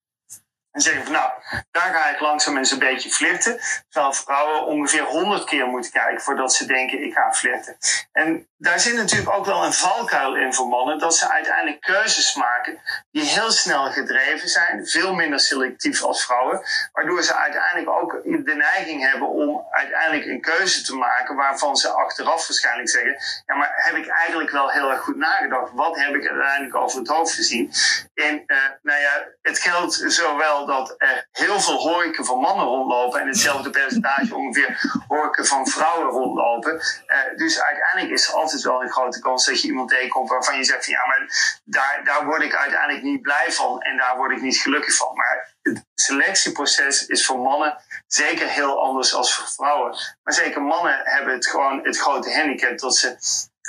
[0.74, 1.30] en zeggen van nou,
[1.70, 3.60] daar ga ik langzaam eens een beetje flirten.
[3.88, 7.76] Terwijl vrouwen ongeveer honderd keer moeten kijken voordat ze denken ik ga flirten.
[8.12, 10.98] En daar zit natuurlijk ook wel een valkuil in voor mannen.
[10.98, 14.86] Dat ze uiteindelijk keuzes maken die heel snel gedreven zijn.
[14.86, 16.62] Veel minder selectief als vrouwen.
[16.92, 21.36] Waardoor ze uiteindelijk ook de neiging hebben om uiteindelijk een keuze te maken.
[21.36, 23.16] Waarvan ze achteraf waarschijnlijk zeggen.
[23.46, 25.70] Ja maar heb ik eigenlijk wel heel erg goed nagedacht.
[25.72, 27.72] Wat heb ik uiteindelijk over het hoofd gezien?
[28.14, 33.20] En uh, nou ja, het geldt zowel dat er heel veel horeken van mannen rondlopen
[33.20, 36.72] en hetzelfde percentage ongeveer horeken van vrouwen rondlopen.
[36.74, 40.56] Uh, dus uiteindelijk is er altijd wel een grote kans dat je iemand tegenkomt waarvan
[40.56, 44.16] je zegt van ja, maar daar, daar word ik uiteindelijk niet blij van en daar
[44.16, 45.14] word ik niet gelukkig van.
[45.14, 49.90] Maar het selectieproces is voor mannen zeker heel anders dan voor vrouwen.
[50.22, 53.16] Maar zeker mannen hebben het gewoon het grote handicap dat ze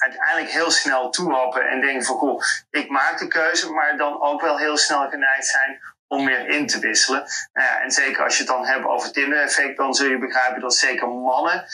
[0.02, 4.42] uiteindelijk heel snel toehappen en denken van goh, ik maak de keuze, maar dan ook
[4.42, 7.24] wel heel snel geneigd zijn om weer in te wisselen.
[7.54, 10.76] Nou en zeker als je het dan hebt over Tinder-effect, dan zul je begrijpen dat
[10.76, 11.66] zeker mannen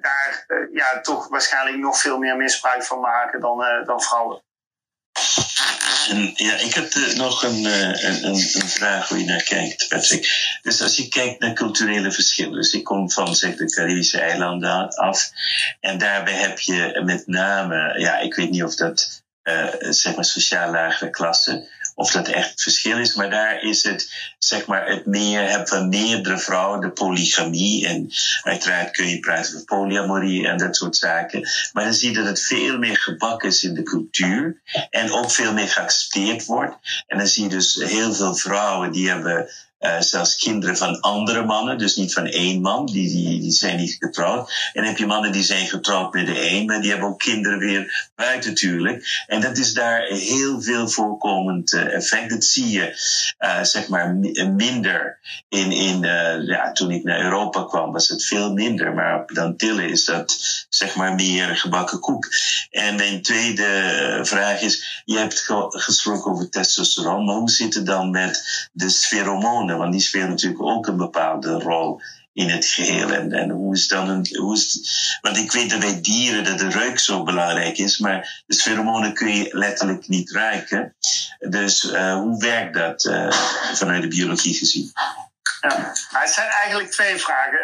[0.00, 4.42] daar ja, toch waarschijnlijk nog veel meer misbruik van maken dan, dan vrouwen.
[6.08, 10.58] En, ja, ik heb nog een, een, een, vraag hoe je naar kijkt, Patrick.
[10.62, 14.88] Dus als je kijkt naar culturele verschillen, dus ik kom van zeg, de Caribische eilanden
[14.88, 15.30] af,
[15.80, 19.22] en daarbij heb je met name, ja, ik weet niet of dat
[19.90, 23.14] zeg maar sociaal lagere klassen, of dat echt het verschil is.
[23.14, 27.86] Maar daar is het, zeg maar, het meer hebben van meerdere vrouwen, de polygamie.
[27.86, 28.10] En
[28.42, 31.48] uiteraard kun je praten over polyamorie en dat soort zaken.
[31.72, 34.60] Maar dan zie je dat het veel meer gebakken is in de cultuur.
[34.90, 37.04] En ook veel meer geaccepteerd wordt.
[37.06, 39.50] En dan zie je dus heel veel vrouwen die hebben
[39.82, 43.76] uh, zelfs kinderen van andere mannen, dus niet van één man, die, die, die zijn
[43.76, 44.70] niet getrouwd.
[44.72, 47.58] En heb je mannen die zijn getrouwd met de een, maar die hebben ook kinderen
[47.58, 49.24] weer buiten natuurlijk.
[49.26, 52.30] En dat is daar heel veel voorkomend uh, effect.
[52.30, 52.96] Dat zie je,
[53.38, 54.14] uh, zeg maar,
[54.54, 55.18] minder
[55.48, 56.00] in, in
[56.46, 58.94] ja, toen ik naar Europa kwam, was het veel minder.
[58.94, 60.36] Maar op Dantille is dat,
[60.68, 62.28] zeg maar, meer gebakken koek.
[62.70, 68.10] En mijn tweede vraag is, je hebt gesproken over testosteron, maar hoe zit het dan
[68.10, 69.71] met de sferomonen?
[69.76, 72.00] Want die spelen natuurlijk ook een bepaalde rol
[72.32, 73.10] in het geheel.
[73.10, 74.26] En, hoe is dan een.
[74.38, 78.42] Hoe is want ik weet dat bij dieren dat de reuk zo belangrijk is, maar
[78.46, 80.94] de pheromonen kun je letterlijk niet ruiken.
[81.38, 83.30] Dus uh, hoe werkt dat uh,
[83.74, 84.92] vanuit de biologie gezien?
[85.68, 87.58] Ja, het zijn eigenlijk twee vragen.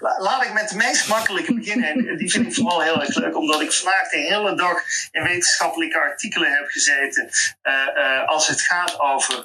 [0.00, 1.88] Uh, laat ik met de meest makkelijke beginnen.
[1.88, 5.22] En die vind ik vooral heel erg leuk, omdat ik vandaag de hele dag in
[5.22, 7.30] wetenschappelijke artikelen heb gezeten.
[7.62, 9.44] Uh, uh, als het gaat over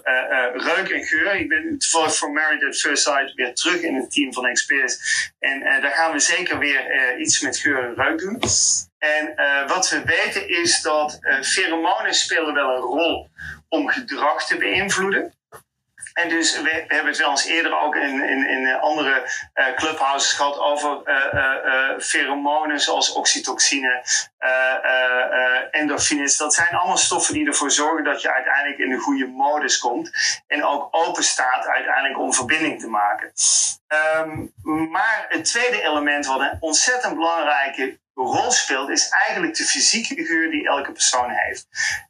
[0.54, 1.36] reuk en geur.
[1.36, 5.00] Ik ben toevallig voor Married at First Sight weer terug in het team van experts.
[5.40, 8.42] En daar gaan we zeker weer iets met geur en reuk doen.
[8.98, 9.36] En
[9.68, 13.30] wat we weten is dat pheromonen spelen wel een rol
[13.70, 15.37] om gedrag te beïnvloeden.
[16.18, 19.24] En dus we, hebben het wel eens eerder ook in, in, in andere
[19.56, 21.02] uh, clubhouses gehad over
[22.00, 24.04] pheromonen zoals oxytocine,
[25.72, 26.38] endorfines.
[26.38, 30.12] Dat zijn allemaal stoffen die ervoor zorgen dat je uiteindelijk in de goede modus komt.
[30.48, 33.32] En ook open staat uiteindelijk om verbinding te maken.
[34.18, 34.54] Um,
[34.92, 40.52] maar het tweede element wat een ontzettend belangrijke rol speelt, is eigenlijk de fysieke geur
[40.52, 41.68] die elke persoon heeft.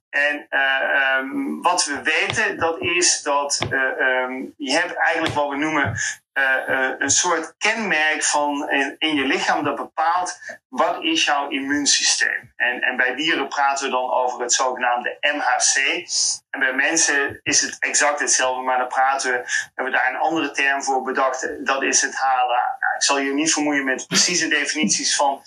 [0.09, 5.49] En uh, um, wat we weten, dat is dat uh, um, je hebt eigenlijk wat
[5.49, 5.97] we noemen
[6.37, 12.53] uh, een soort kenmerk van in, je lichaam dat bepaalt wat is jouw immuunsysteem.
[12.55, 16.07] En, en bij dieren praten we dan over het zogenaamde MHC.
[16.49, 19.37] En bij mensen is het exact hetzelfde, maar dan praten we,
[19.75, 21.65] hebben we daar een andere term voor bedacht.
[21.65, 22.77] Dat is het HLA.
[22.95, 25.41] Ik zal je niet vermoeien met precieze definities van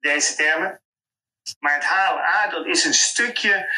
[0.00, 0.80] deze termen.
[1.58, 3.68] Maar het HLA, dat is een stukje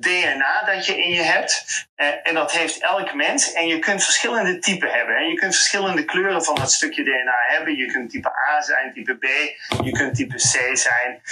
[0.00, 1.64] DNA dat je in je hebt.
[1.96, 3.52] Uh, en dat heeft elk mens.
[3.52, 5.16] En je kunt verschillende typen hebben.
[5.16, 7.76] En je kunt verschillende kleuren van dat stukje DNA hebben.
[7.76, 9.24] Je kunt type A zijn, type B.
[9.84, 11.22] Je kunt type C zijn.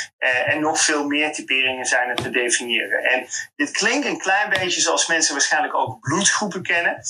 [0.47, 3.05] en nog veel meer typeringen zijn er te definiëren.
[3.05, 7.03] En dit klinkt een klein beetje zoals mensen waarschijnlijk ook bloedgroepen kennen.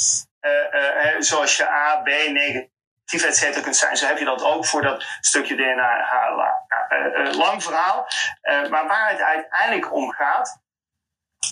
[1.18, 3.96] zoals je A, B, negatief, et cetera kunt zijn.
[3.96, 6.64] Zo heb je dat ook voor dat stukje DNA HLA.
[6.68, 8.08] Nou, lang verhaal.
[8.70, 10.60] maar waar het uiteindelijk om gaat,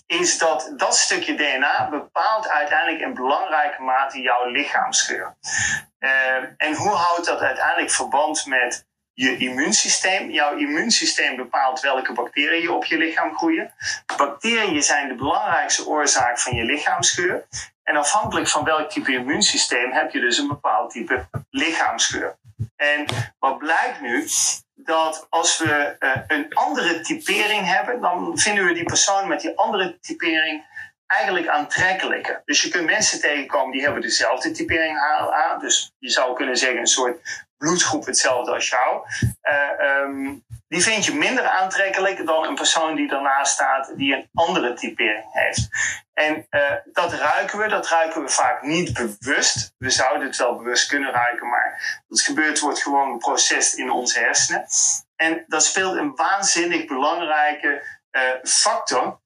[0.07, 5.37] is dat dat stukje DNA bepaalt uiteindelijk in belangrijke mate jouw lichaamsgeur.
[5.99, 10.31] Uh, en hoe houdt dat uiteindelijk verband met je immuunsysteem?
[10.31, 13.73] Jouw immuunsysteem bepaalt welke bacteriën op je lichaam groeien.
[14.17, 17.47] Bacteriën zijn de belangrijkste oorzaak van je lichaamsgeur.
[17.83, 22.37] En afhankelijk van welk type immuunsysteem heb je dus een bepaald type lichaamsgeur.
[22.77, 23.07] En
[23.39, 24.29] wat blijkt nu,
[24.87, 29.59] dat als we uh, een andere typering hebben, dan vinden we die persoon met die
[29.59, 30.65] andere typering
[31.07, 32.43] eigenlijk aantrekkelijker.
[32.45, 35.57] Dus je kunt mensen tegenkomen die hebben dezelfde typering HLA.
[35.59, 39.07] Dus je zou kunnen zeggen een soort bloedgroep hetzelfde als jou.
[39.43, 40.33] Uh,
[40.69, 45.25] die vind je minder aantrekkelijk dan een persoon die daarnaast staat die een andere typering
[45.33, 45.69] heeft.
[46.13, 49.75] En uh, dat ruiken we, dat ruiken we vaak niet bewust.
[49.79, 54.19] We zouden het wel bewust kunnen ruiken, maar dat gebeurt wordt gewoon geprocessed in onze
[54.19, 54.67] hersenen.
[55.17, 59.21] En dat speelt een waanzinnig belangrijke uh, factor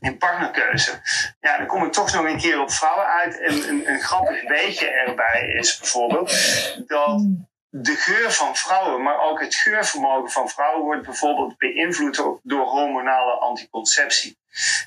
[0.00, 1.00] in partnerkeuze.
[1.40, 3.40] Ja, dan kom ik toch nog een keer op vrouwen uit.
[3.40, 6.30] En een, een grappig beetje erbij is bijvoorbeeld
[6.86, 7.26] dat
[7.82, 13.32] de geur van vrouwen, maar ook het geurvermogen van vrouwen wordt bijvoorbeeld beïnvloed door hormonale
[13.32, 14.38] anticonceptie.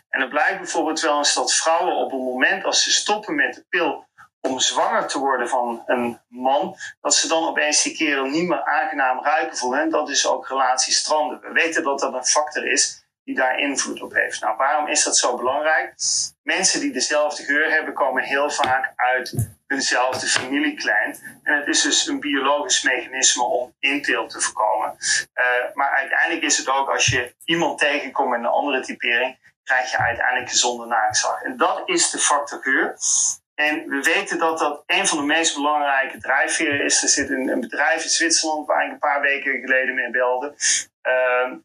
[0.09, 3.53] En het blijkt bijvoorbeeld wel eens dat vrouwen op het moment als ze stoppen met
[3.53, 4.07] de pil
[4.41, 8.63] om zwanger te worden van een man, dat ze dan opeens die kerel niet meer
[8.63, 9.82] aangenaam ruiken voelen.
[9.82, 11.41] En dat is ook relatiestranden.
[11.41, 14.41] We weten dat dat een factor is die daar invloed op heeft.
[14.41, 15.93] Nou, waarom is dat zo belangrijk?
[16.43, 19.36] Mensen die dezelfde geur hebben, komen heel vaak uit
[19.67, 21.17] eenzelfde familieklein.
[21.43, 24.97] En het is dus een biologisch mechanisme om inteelt te voorkomen.
[24.99, 29.91] Uh, maar uiteindelijk is het ook als je iemand tegenkomt met een andere typering, krijg
[29.91, 31.41] je uiteindelijk gezonde naakzak.
[31.41, 32.97] En dat is de factor geur.
[33.55, 37.03] En we weten dat dat een van de meest belangrijke drijfveren is.
[37.03, 40.55] Er zit een, een bedrijf in Zwitserland waar ik een paar weken geleden mee belde.
[41.03, 41.57] Uh,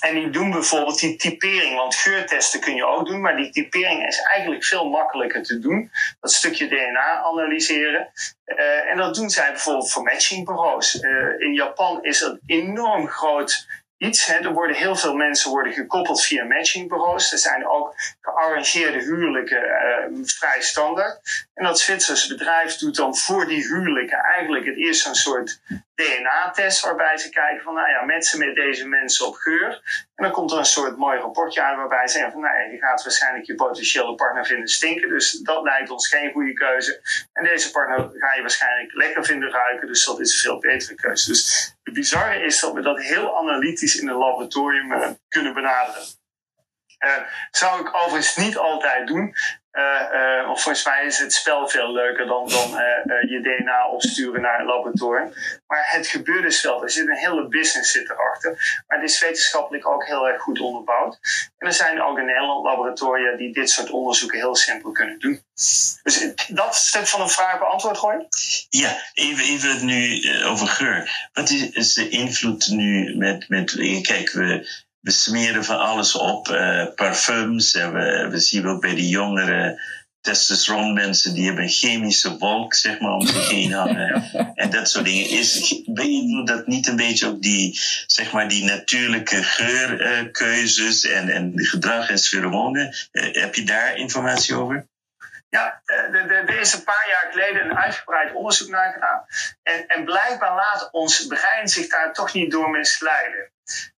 [0.00, 4.06] en die doen bijvoorbeeld die typering, want geurtesten kun je ook doen, maar die typering
[4.06, 5.90] is eigenlijk veel makkelijker te doen.
[6.20, 8.08] Dat stukje DNA analyseren.
[8.46, 10.94] Uh, en dat doen zij bijvoorbeeld voor matchingbureaus.
[10.94, 14.26] Uh, in Japan is dat enorm groot iets.
[14.26, 14.34] Hè.
[14.34, 17.32] Er worden heel veel mensen worden gekoppeld via matchingbureaus.
[17.32, 21.46] Er zijn ook gearrangeerde huwelijken uh, vrij standaard.
[21.54, 25.60] En dat Zwitserse bedrijf doet dan voor die huwelijken eigenlijk het eerst een soort
[25.98, 29.70] DNA-test waarbij ze kijken van, nou ja, met ze met deze mensen op geur.
[30.14, 32.70] En dan komt er een soort mooi rapportje uit waarbij ze zeggen van, nou ja,
[32.70, 37.00] je gaat waarschijnlijk je potentiële partner vinden stinken, dus dat lijkt ons geen goede keuze.
[37.32, 40.94] En deze partner ga je waarschijnlijk lekker vinden ruiken, dus dat is een veel betere
[40.94, 41.28] keuze.
[41.28, 46.02] Dus het bizarre is dat we dat heel analytisch in een laboratorium uh, kunnen benaderen.
[47.04, 47.16] Uh,
[47.50, 49.34] zou ik overigens niet altijd doen.
[49.78, 53.88] Uh, uh, of volgens mij is het spel veel leuker dan, dan uh, je DNA
[53.88, 55.32] opsturen naar een laboratorium.
[55.66, 56.82] Maar het gebeurt dus wel.
[56.82, 58.82] Er zit een hele business zit erachter.
[58.86, 61.18] Maar het is wetenschappelijk ook heel erg goed onderbouwd.
[61.58, 65.42] En er zijn ook in Nederland laboratoria die dit soort onderzoeken heel simpel kunnen doen.
[66.02, 68.26] Dus dat stuk van de vraag beantwoord gooien?
[68.68, 71.28] Ja, even, even nu over geur.
[71.32, 73.72] Wat is, is de invloed nu met, met
[74.02, 74.68] kijk, we
[75.00, 77.74] we smeren van alles op, uh, parfums.
[77.74, 79.80] En we, we zien ook bij de jongere
[80.20, 84.30] testosteronmensen, die hebben een chemische wolk, zeg maar, om zich heen hangen.
[84.54, 85.28] en dat soort dingen.
[85.28, 91.28] Is, beïnvloedt dat niet een beetje ook die, zeg maar, die natuurlijke geurkeuzes uh, en,
[91.28, 92.96] en gedrag en pheromonen?
[93.12, 94.86] Uh, heb je daar informatie over?
[95.50, 99.24] Ja, er is een paar jaar geleden een uitgebreid onderzoek naar gedaan.
[99.62, 103.50] En, en blijkbaar laat ons brein zich daar toch niet door misleiden.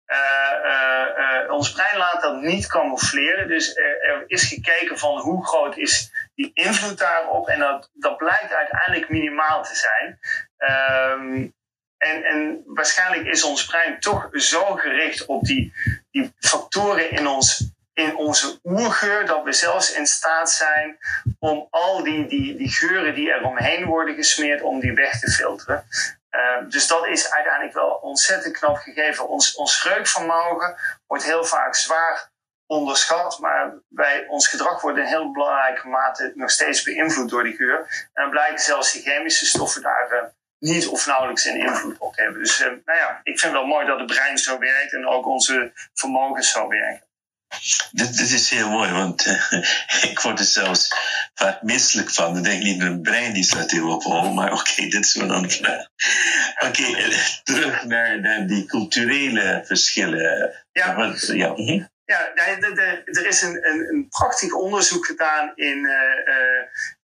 [0.10, 3.48] Uh, ons brein laat dat niet camoufleren.
[3.48, 7.48] Dus er, is gekeken van hoe groot is die invloed daarop.
[7.48, 10.20] En dat, dat blijkt uiteindelijk minimaal te zijn.
[11.12, 11.54] Um,
[11.98, 15.74] en, en waarschijnlijk is ons brein toch zo gericht op die,
[16.12, 20.98] die factoren in ons in onze oergeur dat we zelfs in staat zijn
[21.40, 25.32] om al die, die, die geuren die er omheen worden gesmeerd, om die weg te
[25.32, 25.84] filteren.
[26.32, 29.28] Uh, dus dat is uiteindelijk wel ontzettend knap gegeven.
[29.28, 30.76] Ons, ons reukvermogen
[31.08, 32.32] wordt heel vaak zwaar
[32.66, 37.56] onderschat, maar bij ons gedrag wordt in heel belangrijke mate nog steeds beïnvloed door die
[37.56, 37.78] geur.
[38.14, 40.24] En dan blijken zelfs die chemische stoffen daar uh,
[40.60, 42.40] niet of nauwelijks een invloed op hebben.
[42.40, 45.08] Dus uh, nou ja, ik vind het wel mooi dat het brein zo werkt en
[45.08, 47.09] ook onze vermogens zo werken.
[47.92, 49.52] Dit, dit, is heel mooi, want uh,
[50.12, 50.94] ik word er zelfs
[51.34, 52.34] vaak misselijk van.
[52.34, 55.06] Dan denk ik niet, mijn brein die staat heel op hol, maar oké, okay, dit
[55.06, 55.88] is een andere vraag.
[56.68, 60.54] Oké, okay, uh, terug naar, naar, die culturele verschillen.
[60.72, 61.56] Ja, Want, ja.
[61.56, 65.78] Uh ja er is een, een, een, prachtig onderzoek gedaan in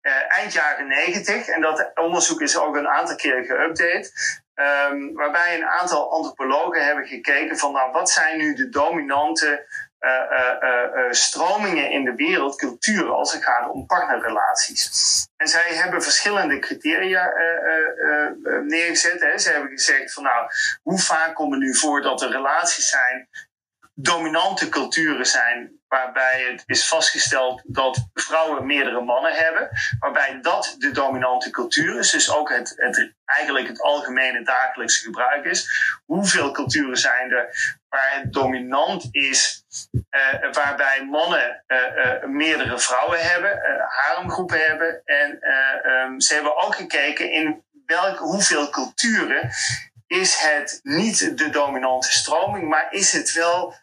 [0.02, 1.48] uh, eind jaren negentig.
[1.48, 4.10] En dat onderzoek is ook een aantal keer geüpdate.
[4.56, 9.66] Um, waarbij een aantal antropologen hebben gekeken van nou, wat zijn nu de dominante
[11.10, 15.28] stromingen in de wereld, cultuur, als het gaat om partnerrelaties.
[15.36, 17.32] En zij hebben verschillende criteria
[18.64, 19.22] neergezet.
[19.22, 19.38] Hè.
[19.38, 20.48] Ze hebben gezegd van nou,
[20.82, 23.30] hoe vaak komt het nu voor dat er relaties zijn
[23.94, 29.70] dominante culturen zijn waarbij het is vastgesteld dat vrouwen meerdere mannen hebben,
[30.00, 35.46] waarbij dat de dominante cultuur is, dus ook het, het eigenlijk het algemene dagelijkse gebruik
[35.46, 35.70] is.
[36.06, 43.20] Hoeveel culturen zijn er waar het dominant is, uh, waarbij mannen uh, uh, meerdere vrouwen
[43.20, 45.40] hebben, haremgroepen hebben, en
[45.92, 49.50] um, ze hebben ook gekeken in welke, hoeveel culturen
[50.08, 53.76] is het niet de dominante stroming, maar is het wel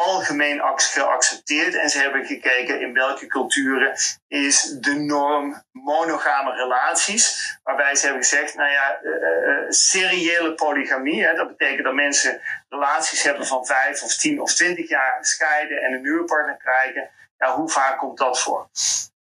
[0.00, 1.74] algemeen geaccepteerd.
[1.74, 3.92] En ze hebben gekeken in welke culturen
[4.28, 7.56] is de norm monogame relaties.
[7.62, 11.24] Waarbij ze hebben gezegd, nou ja, uh, seriële polygamie.
[11.24, 15.82] Hè, dat betekent dat mensen relaties hebben van vijf of tien of twintig jaar scheiden
[15.82, 17.10] en een nieuwe partner krijgen.
[17.38, 18.68] Ja, hoe vaak komt dat voor?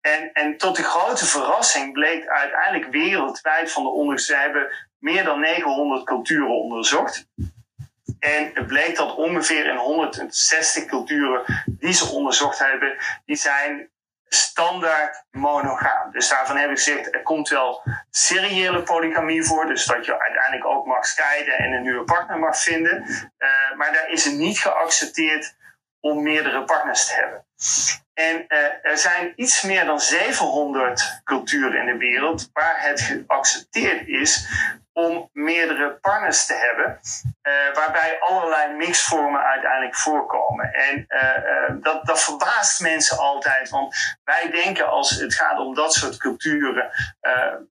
[0.00, 5.24] En, en tot de grote verrassing bleek uiteindelijk wereldwijd van de onderzoek, ze hebben meer
[5.24, 7.26] dan 900 culturen onderzocht.
[8.18, 13.90] En het bleek dat ongeveer in 160 culturen die ze onderzocht hebben, die zijn
[14.28, 16.10] standaard monogaam.
[16.12, 19.66] Dus daarvan heb ik gezegd, er komt wel seriële polygamie voor.
[19.66, 23.04] Dus dat je uiteindelijk ook mag scheiden en een nieuwe partner mag vinden.
[23.38, 25.56] Uh, maar daar is het niet geaccepteerd
[26.00, 27.46] om meerdere partners te hebben.
[28.14, 34.08] En uh, er zijn iets meer dan 700 culturen in de wereld waar het geaccepteerd
[34.08, 34.48] is
[34.98, 37.00] om meerdere partners te hebben,
[37.42, 40.72] uh, waarbij allerlei mixvormen uiteindelijk voorkomen.
[40.72, 45.92] En uh, dat, dat verbaast mensen altijd, want wij denken als het gaat om dat
[45.94, 46.90] soort culturen,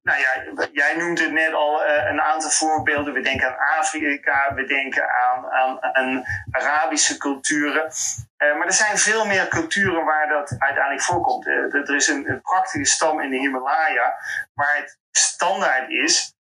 [0.04, 3.14] nou ja, jij noemt het net al een aantal voorbeelden.
[3.14, 7.92] We denken aan Afrika, we denken aan, aan, Arabische culturen.
[8.38, 11.48] Maar er zijn veel meer culturen waar dat uiteindelijk voorkomt.
[11.48, 14.16] Er is een, een, prachtige stam in de Himalaya
[14.54, 16.37] waar het standaard is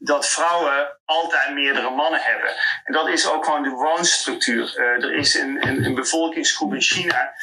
[0.00, 2.54] dat vrouwen altijd meerdere mannen hebben.
[2.84, 4.74] En dat is ook gewoon de woonstructuur.
[4.76, 7.34] Uh, er is een, een, een, bevolkingsgroep in China,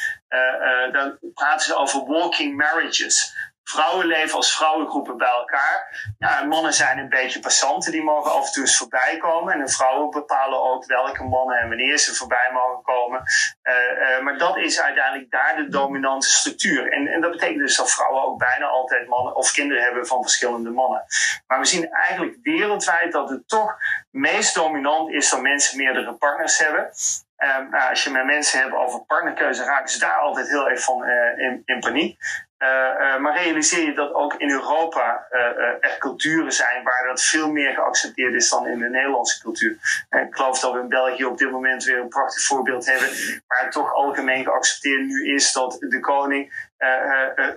[0.92, 3.34] daar praten ze over walking marriages.
[3.64, 6.06] Vrouwen leven als vrouwengroepen bij elkaar.
[6.18, 9.52] Ja, mannen zijn een beetje passanten, die mogen af en toe eens voorbij komen.
[9.52, 13.22] En de vrouwen bepalen ook welke mannen en wanneer ze voorbij mogen komen.
[13.62, 16.92] Uh, uh, maar dat is uiteindelijk daar de dominante structuur.
[16.92, 20.22] En, en dat betekent dus dat vrouwen ook bijna altijd mannen of kinderen hebben van
[20.22, 21.04] verschillende mannen.
[21.46, 23.76] Maar we zien eigenlijk wereldwijd dat het toch
[24.10, 26.90] meest dominant is dat mensen meerdere partners hebben.
[27.38, 30.82] Uh, nou, als je met mensen hebt over partnerkeuze, raken ze daar altijd heel erg
[30.82, 31.04] van
[31.36, 32.18] in, in paniek.
[32.62, 35.40] Uh, maar realiseer je dat ook in Europa uh,
[35.80, 40.04] er culturen zijn waar dat veel meer geaccepteerd is dan in de Nederlandse cultuur.
[40.08, 43.08] En ik geloof dat we in België op dit moment weer een prachtig voorbeeld hebben,
[43.46, 46.70] waar het toch algemeen geaccepteerd nu is dat de koning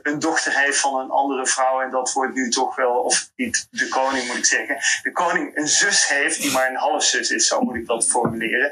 [0.02, 1.82] een dochter heeft van een andere vrouw.
[1.82, 5.58] En dat wordt nu toch wel, of niet de koning moet ik zeggen, de koning
[5.58, 8.72] een zus heeft die maar een halfzus is, zo moet ik dat formuleren.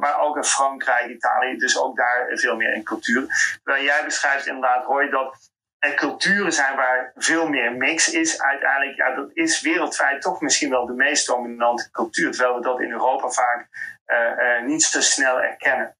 [0.00, 3.26] maar ook in Frankrijk, Italië, dus ook daar veel meer in cultuur.
[3.64, 5.52] Waar jij beschrijft inderdaad, Roy, dat
[5.84, 8.42] en culturen zijn waar veel meer mix is.
[8.42, 12.80] Uiteindelijk, ja, dat is wereldwijd toch misschien wel de meest dominante cultuur, terwijl we dat
[12.80, 13.68] in Europa vaak
[14.06, 15.96] uh, uh, niet zo snel erkennen.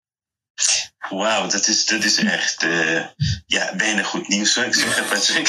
[1.08, 3.06] Wauw, dat is, dat is echt uh,
[3.46, 5.48] ja, bijna goed nieuws, zou ik zeggen, Patrick.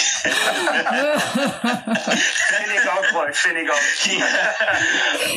[2.55, 3.81] vind ik ook mooi, vind ik ook.
[4.17, 4.53] ja,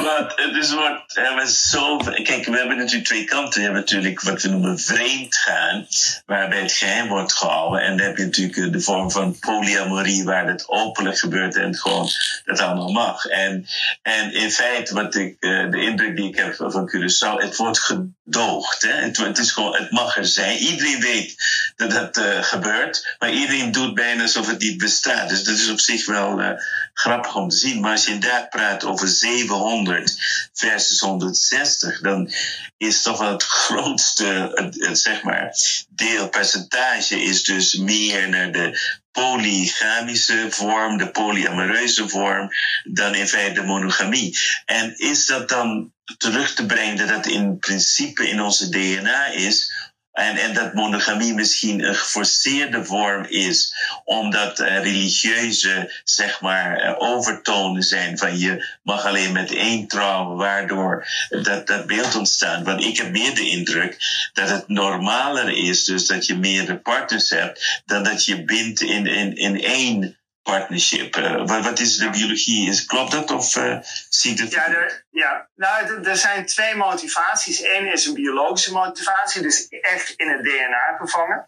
[0.03, 3.61] want het is wordt, we zo, kijk, we hebben natuurlijk twee kanten.
[3.61, 5.87] Je hebt natuurlijk wat we noemen vreemd gaan,
[6.27, 7.83] waarbij het geheim wordt gehouden.
[7.83, 11.81] En dan heb je natuurlijk de vorm van polyamorie, waar het openlijk gebeurt en het
[11.81, 12.09] gewoon
[12.45, 13.25] dat allemaal mag.
[13.25, 13.67] En,
[14.03, 17.79] en in feite, wat ik, uh, de indruk die ik heb van Curaçao, het wordt
[17.79, 18.83] gedoogd.
[18.83, 18.93] Hè?
[18.93, 20.57] Het, het is gewoon, het mag er zijn.
[20.57, 21.35] Iedereen weet
[21.77, 25.29] dat dat uh, gebeurt, maar iedereen doet bijna alsof het niet bestaat.
[25.29, 26.51] Dus dat is op zich wel uh,
[26.93, 27.81] grappig om te zien.
[27.81, 30.17] Maar als je inderdaad praat over 700
[30.53, 32.33] versus 160, dan
[32.77, 35.55] is toch wel het grootste, zeg maar,
[35.89, 38.79] deel, percentage is dus meer naar de
[39.13, 42.51] polygamische vorm, de polyamoreuze vorm,
[42.85, 44.39] dan in feite de monogamie.
[44.65, 49.73] En is dat dan terug te brengen dat dat in principe in onze DNA is?
[50.19, 56.95] En, en dat monogamie misschien een geforceerde vorm is, omdat uh, religieuze, zeg maar, uh,
[56.99, 62.65] overtonen zijn van je mag alleen met één trouwen, waardoor dat, dat beeld ontstaat.
[62.65, 63.97] Want ik heb meer de indruk
[64.33, 69.07] dat het normaler is, dus dat je meerdere partners hebt, dan dat je bindt in,
[69.07, 70.18] in, in één
[70.51, 71.17] partnership.
[71.17, 72.69] Uh, wat, wat, is de biologie?
[72.69, 73.79] Is, klopt dat of uh,
[74.09, 74.53] ziet het?
[74.53, 75.49] Ja, er, ja.
[75.55, 77.63] Nou, er zijn twee motivaties.
[77.63, 81.47] Eén is een biologische motivatie, dus echt in het DNA gevangen.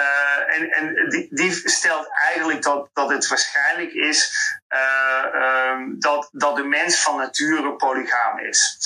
[0.00, 6.56] Uh, en en die, die, stelt eigenlijk dat, dat het waarschijnlijk is um, dat, dat
[6.56, 8.78] de mens van nature polygaam is.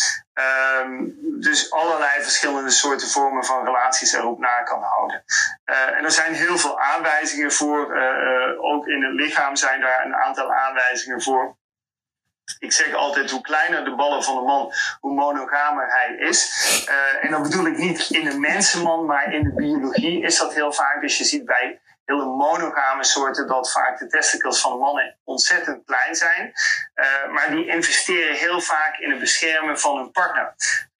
[0.82, 5.24] Um, dus allerlei verschillende soorten vormen van relaties erop na kan houden.
[5.64, 7.96] Uh, en er zijn heel veel aanwijzingen voor.
[8.60, 11.56] Ook in het lichaam zijn daar een aantal aanwijzingen voor.
[12.58, 16.50] Ik zeg altijd, hoe kleiner de ballen van de man, hoe monogamer hij is.
[16.88, 20.54] Uh, en dan bedoel ik niet in de mensenman, maar in de biologie is dat
[20.54, 21.00] heel vaak.
[21.00, 26.14] Dus je ziet bij hele monogame soorten dat vaak de testicles van mannen ontzettend klein
[26.14, 26.52] zijn.
[26.94, 30.54] Uh, maar die investeren heel vaak in het beschermen van hun partner.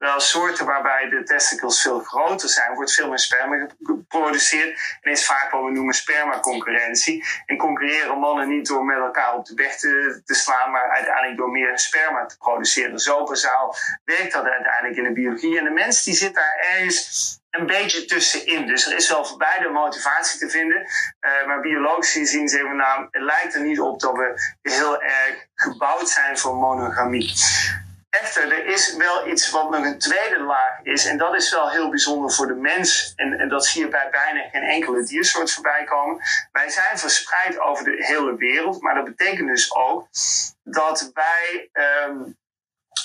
[0.04, 4.98] Terwijl soorten waarbij de testicles veel groter zijn, wordt veel meer sperma geproduceerd.
[5.00, 7.24] En is vaak wat we noemen spermaconcurrentie.
[7.46, 11.50] En concurreren mannen niet door met elkaar op de bek te, slaan, maar uiteindelijk door
[11.50, 12.98] meer sperma te produceren.
[12.98, 15.58] Zo bazaal werkt dat uiteindelijk in de biologie.
[15.58, 18.66] En de mens die zit daar ergens een beetje tussenin.
[18.66, 20.80] Dus er is wel voor beide motivatie te vinden.
[20.80, 25.02] Uh, maar biologisch gezien zeggen we nou, het lijkt er niet op dat we heel
[25.02, 27.32] erg gebouwd zijn voor monogamie.
[28.20, 31.06] Echter, er is wel iets wat nog een tweede laag is.
[31.06, 33.12] En dat is wel heel bijzonder voor de mens.
[33.16, 36.22] En, dat zie je bij bijna geen enkele diersoort voorbij komen.
[36.52, 38.82] Wij zijn verspreid over de hele wereld.
[38.82, 40.08] Maar dat betekent dus ook
[40.62, 41.70] dat wij
[42.08, 42.36] um,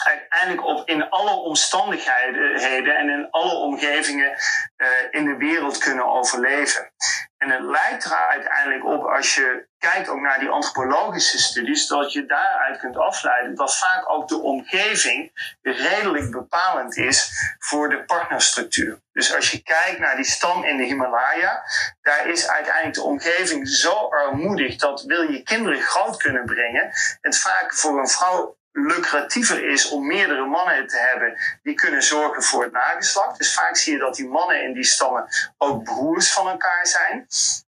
[0.03, 4.37] uiteindelijk op in alle omstandigheden en in alle omgevingen
[4.77, 6.91] uh, in de wereld kunnen overleven.
[7.37, 12.13] En het lijkt er uiteindelijk op, als je kijkt ook naar die antropologische studies, dat
[12.13, 15.31] je daaruit kunt afleiden dat vaak ook de omgeving
[15.61, 19.01] redelijk bepalend is voor de partnerstructuur.
[19.11, 21.63] Dus als je kijkt naar die stam in de Himalaya,
[22.01, 26.91] daar is uiteindelijk de omgeving zo armoedig dat wil je kinderen groot kunnen brengen,
[27.21, 32.43] het vaak voor een vrouw lucratiever is om meerdere mannen te hebben die kunnen zorgen
[32.43, 33.37] voor het nageslacht.
[33.37, 37.27] Dus vaak zie je dat die mannen in die stammen ook broers van elkaar zijn.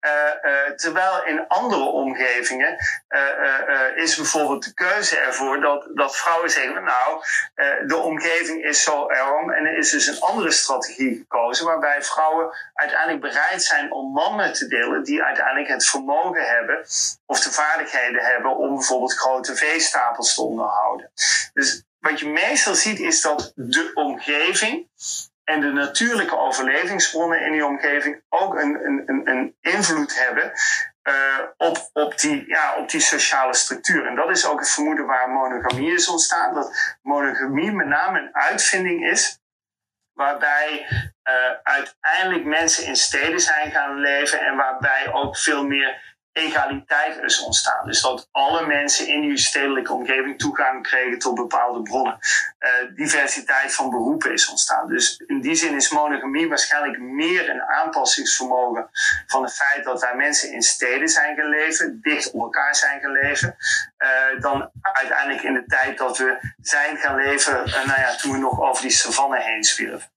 [0.06, 2.76] Uh, uh, terwijl in andere omgevingen
[3.08, 7.22] uh, is bijvoorbeeld de keuze ervoor dat, dat vrouwen zeggen: Nou,
[7.86, 9.52] de omgeving is zo arm.
[9.52, 14.52] En er is dus een andere strategie gekozen, waarbij vrouwen uiteindelijk bereid zijn om mannen
[14.52, 16.84] te delen die uiteindelijk het vermogen hebben
[17.26, 21.10] of de vaardigheden hebben om bijvoorbeeld grote veestapels te onderhouden.
[21.52, 24.88] Dus wat je meestal ziet is dat de omgeving
[25.46, 30.52] en de natuurlijke overlevingsbronnen in die omgeving ook een, een, een invloed hebben
[31.08, 34.06] uh, op, op, die, ja, op die sociale structuur.
[34.06, 36.54] En dat is ook het vermoeden waar monogamie is ontstaan.
[36.54, 39.40] Dat monogamie met name een uitvinding is
[40.12, 47.22] waarbij uh, uiteindelijk mensen in steden zijn gaan leven en waarbij ook veel meer egaliteit
[47.22, 47.86] is ontstaan.
[47.86, 52.18] Dus dat alle mensen in die stedelijke omgeving toegang kregen tot bepaalde bronnen.
[52.60, 54.88] Uh, diversiteit van beroepen is ontstaan.
[54.88, 58.88] Dus in die zin is monogamie waarschijnlijk meer een aanpassingsvermogen
[59.26, 63.00] van het feit dat wij mensen in steden zijn gaan leven, dicht op elkaar zijn
[63.00, 63.56] gaan leven,
[63.98, 68.32] uh, dan uiteindelijk in de tijd dat we zijn gaan leven, uh, nou ja, toen
[68.32, 70.10] we nog over die savanne heen zwierven.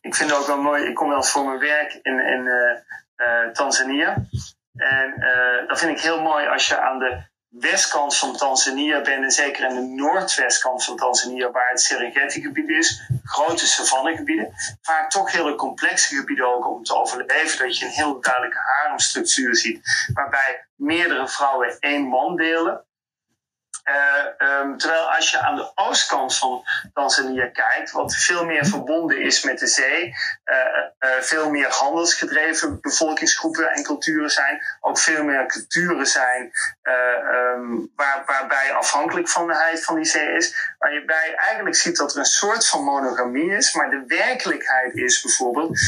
[0.00, 2.48] Ik vind het ook wel mooi, ik kom wel voor mijn werk in, in
[3.52, 4.16] Tanzania.
[4.74, 9.24] En uh, dat vind ik heel mooi als je aan de westkant van Tanzania bent,
[9.24, 14.52] en zeker aan de noordwestkant van Tanzania, waar het Serengeti-gebied is, grote savannegebieden,
[14.82, 19.56] vaak toch hele complexe gebieden ook om te overleven, dat je een heel duidelijke haremstructuur
[19.56, 22.84] ziet, waarbij meerdere vrouwen één man delen.
[23.84, 26.64] Uh, um, terwijl als je aan de oostkant van
[26.94, 30.06] Tanzania kijkt, wat veel meer verbonden is met de zee,
[30.44, 30.56] uh,
[31.00, 38.22] uh, veel meer handelsgedreven bevolkingsgroepen en culturen zijn, ook veel meer culturen zijn um, waar,
[38.26, 42.84] waarbij afhankelijkheid van die zee is, waarbij je eigenlijk ziet dat er een soort van
[42.84, 45.78] monogamie is, maar de werkelijkheid is bijvoorbeeld,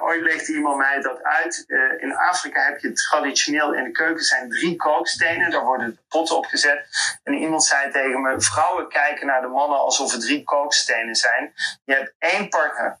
[0.00, 1.64] ooit legde iemand mij dat uit,
[1.98, 6.46] in Afrika heb je traditioneel in de keuken zijn drie kookstenen, daar worden potten op
[6.46, 6.86] gezet.
[7.22, 11.54] En iemand zei tegen me: vrouwen kijken naar de mannen alsof er drie kookstenen zijn.
[11.84, 12.98] Je hebt één partner,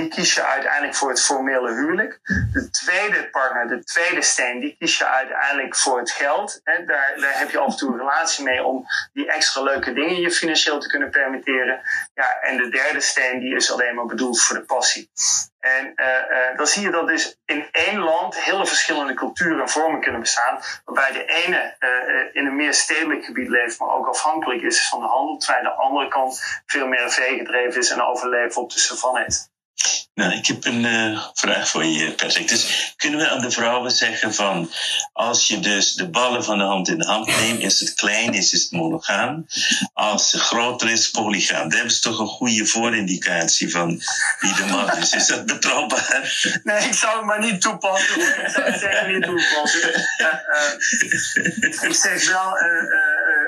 [0.00, 2.20] die kies je uiteindelijk voor het formele huwelijk.
[2.52, 6.60] De tweede partner, de tweede steen, die kies je uiteindelijk voor het geld.
[6.64, 6.86] Daar,
[7.16, 10.30] daar heb je af en toe een relatie mee om die extra leuke dingen je
[10.30, 11.80] financieel te kunnen permitteren.
[12.14, 15.10] Ja, en de derde steen, die is alleen maar bedoeld voor de passie.
[15.58, 19.68] En uh, uh, dan zie je dat dus in één land hele verschillende culturen en
[19.68, 20.60] vormen kunnen bestaan.
[20.84, 25.00] Waarbij de ene uh, in een meer stedelijk gebied leeft, maar ook afhankelijk is van
[25.00, 25.36] de handel.
[25.36, 29.52] Terwijl de andere kant veel meer veegedreven is en overleven op de savanne is.
[30.14, 32.48] Nou, ik heb een uh, vraag voor je, Patrick.
[32.48, 34.70] Dus kunnen we aan de vrouwen zeggen van,
[35.12, 38.34] als je dus de ballen van de hand in de hand neemt, is het klein,
[38.34, 39.46] is het monogaam.
[39.92, 41.62] Als het groter is, polygaam.
[41.62, 43.88] Dat hebben ze toch een goede voorindicatie van
[44.40, 45.12] wie de man is.
[45.12, 46.60] Is dat betrouwbaar?
[46.62, 48.20] Nee, ik zou het maar niet toepassen.
[48.20, 49.88] Ik zou het zeker niet toepassen.
[50.18, 50.26] Uh,
[51.44, 52.56] uh, ik zeg wel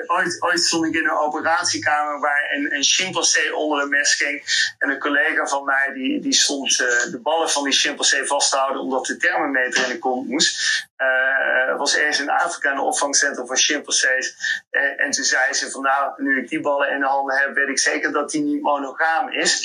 [0.09, 4.65] ooit, stond ik in een operatiekamer waar een, een chimpansee onder een mes ging.
[4.79, 8.51] En een collega van mij die, die stond uh, de ballen van die chimpansee vast
[8.51, 10.86] te houden omdat de thermometer in de kont moest.
[10.97, 14.35] Uh, was ergens in Afrika een opvangcentrum voor chimpansees.
[14.71, 17.55] Uh, en toen zei ze van nou, nu ik die ballen in de handen heb,
[17.55, 19.61] weet ik zeker dat die niet monogaam is.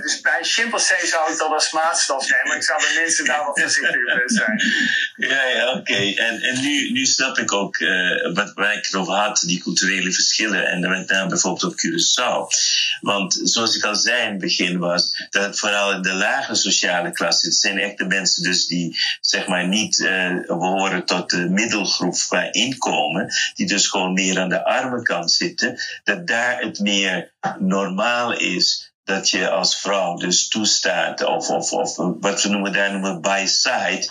[0.00, 2.46] dus bij chimpansee zou ik dat als maatstaf nemen.
[2.46, 4.62] Maar ik zou bij mensen daar wat voorzichtiger mee zijn.
[5.16, 6.14] Ja, ja oké.
[6.16, 7.78] En, en nu, nu snap ik ook
[8.34, 10.66] wat, waar ik het over had, die culturele verschillen.
[10.66, 12.46] En met name bijvoorbeeld op Curaçao.
[13.00, 17.12] Want zoals ik al zei in het begin was, dat vooral in de lage sociale
[17.12, 19.98] klasse, het zijn echt de mensen dus die zeg maar niet
[20.46, 25.78] behoren tot de middelgroep qua inkomen, die dus gewoon meer aan de arme kant zitten,
[26.04, 31.96] dat daar het meer normaal is dat je als vrouw dus toestaat, of, of, of
[31.96, 34.08] wat we noemen daar noemen by side,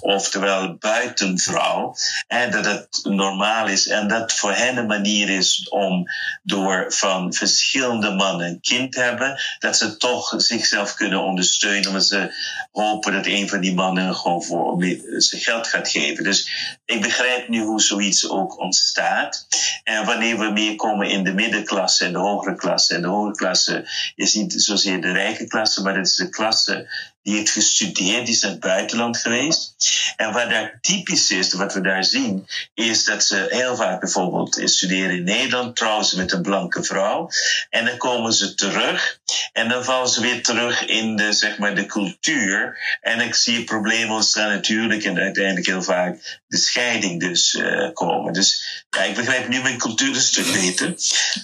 [0.00, 1.94] oftewel buitenvrouw,
[2.26, 6.04] en dat het normaal is en dat voor hen een manier is om
[6.42, 12.06] door van verschillende mannen een kind te hebben, dat ze toch zichzelf kunnen ondersteunen, omdat
[12.06, 12.34] ze
[12.82, 14.82] hopen dat een van die mannen gewoon voor
[15.18, 16.24] ze geld gaat geven.
[16.24, 16.50] Dus
[16.84, 19.46] ik begrijp nu hoe zoiets ook ontstaat.
[19.84, 23.36] En wanneer we meer komen in de middenklasse en de hogere klasse, en de hogere
[23.36, 26.88] klasse is niet zozeer de rijke klasse, maar het is de klasse
[27.28, 29.74] die heeft gestudeerd, die is naar het buitenland geweest.
[30.16, 34.60] En wat daar typisch is, wat we daar zien, is dat ze heel vaak bijvoorbeeld
[34.64, 37.28] studeren in Nederland, trouwen ze met een blanke vrouw.
[37.70, 39.18] En dan komen ze terug
[39.52, 42.78] en dan vallen ze weer terug in de, zeg maar, de cultuur.
[43.00, 48.32] En ik zie problemen ontstaan natuurlijk en uiteindelijk heel vaak de scheiding dus uh, komen.
[48.32, 50.94] Dus ja, ik begrijp nu mijn cultuur een stuk beter.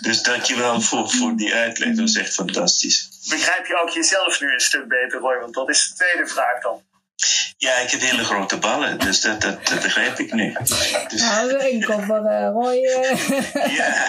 [0.01, 4.53] Dus dankjewel voor, voor die uitleg, dat was echt fantastisch begrijp je ook jezelf nu
[4.53, 5.39] een stuk beter, Roy?
[5.39, 6.83] Want dat is de tweede vraag dan.
[7.57, 10.57] Ja, ik heb hele grote ballen, dus dat, dat, dat begrijp ik nu.
[11.09, 11.20] Dus...
[11.20, 12.76] Nou, enkel voor uh, Roy.
[13.70, 14.07] Ja.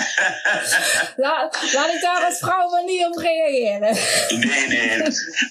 [1.15, 3.97] laat, laat ik daar als vrouw maar niet op reageren.
[4.29, 5.01] Nee, nee.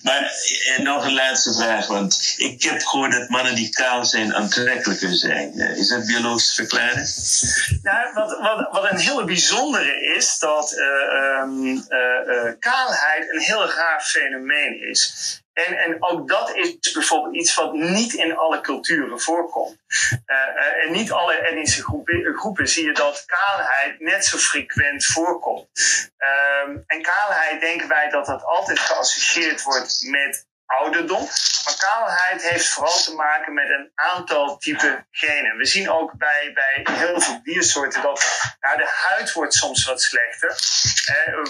[0.03, 0.33] Maar
[0.77, 5.15] en nog een laatste vraag, want ik heb gehoord dat mannen die kaal zijn aantrekkelijker
[5.15, 5.61] zijn.
[5.61, 7.07] Eh, is dat biologisch te verklaren?
[7.83, 11.87] Nou, wat, wat, wat een hele bijzondere is, dat uh, um,
[12.59, 15.43] kaalheid een heel raar fenomeen is.
[15.55, 19.77] En, en ook dat is bijvoorbeeld iets wat niet in alle culturen voorkomt.
[20.27, 25.69] Uh, en niet alle etnische groepen, groepen, zie je dat kaalheid net zo frequent voorkomt.
[26.19, 31.29] Uh, en kaalheid denken wij dat dat altijd geassocieerd wordt met ouderdom.
[31.65, 35.57] Maar kaalheid heeft vooral te maken met een aantal type genen.
[35.57, 38.25] We zien ook bij, bij heel veel diersoorten dat
[38.61, 40.57] nou, de huid wordt soms wat slechter.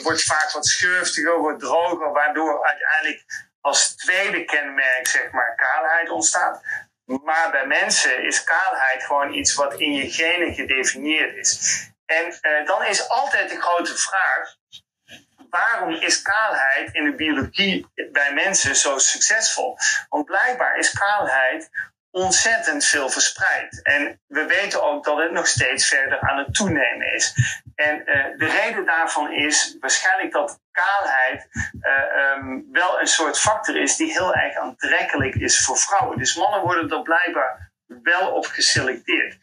[0.03, 3.25] Wordt vaak wat schurftiger, wordt droger, waardoor uiteindelijk
[3.65, 6.63] als tweede kenmerk zeg maar kaalheid ontstaat.
[7.05, 11.83] Maar bij mensen is kaalheid gewoon iets wat in je genen gedefinieerd is.
[12.07, 14.57] En uh, dan is altijd de grote vraag:
[15.51, 19.77] waarom is kaalheid in de biologie bij mensen zo succesvol?
[20.09, 21.71] Want blijkbaar is kaalheid
[22.15, 23.83] ontzettend veel verspreid.
[23.83, 27.35] En we weten ook dat het nog steeds verder aan het toenemen is.
[27.75, 31.49] En uh, de reden daarvan is waarschijnlijk dat kaalheid
[31.81, 36.19] uh, um, wel een soort factor is die heel erg aantrekkelijk is voor vrouwen.
[36.19, 39.37] Dus mannen worden er blijkbaar wel op geselecteerd.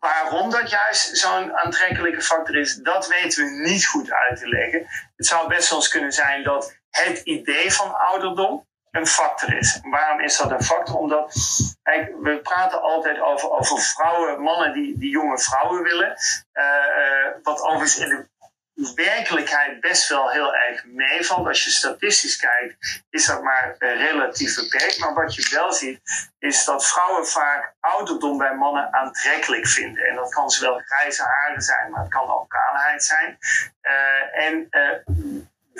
[0.00, 4.86] Waarom dat juist zo'n aantrekkelijke factor is, dat weten we niet goed uit te leggen.
[5.16, 9.80] Het zou best wel eens kunnen zijn dat het idee van ouderdom, een factor is.
[9.82, 10.96] Waarom is dat een factor?
[10.96, 11.34] Omdat
[12.22, 16.16] we praten altijd over, over vrouwen, mannen die, die jonge vrouwen willen.
[16.52, 16.64] Uh,
[17.42, 18.26] wat overigens in de
[18.94, 21.46] werkelijkheid best wel heel erg meevalt.
[21.46, 24.98] Als je statistisch kijkt, is dat maar relatief beperkt.
[24.98, 26.00] Maar wat je wel ziet,
[26.38, 30.04] is dat vrouwen vaak ouderdom bij mannen aantrekkelijk vinden.
[30.04, 33.38] En dat kan zowel grijze haren zijn, maar het kan ook kaalheid zijn.
[34.32, 34.68] En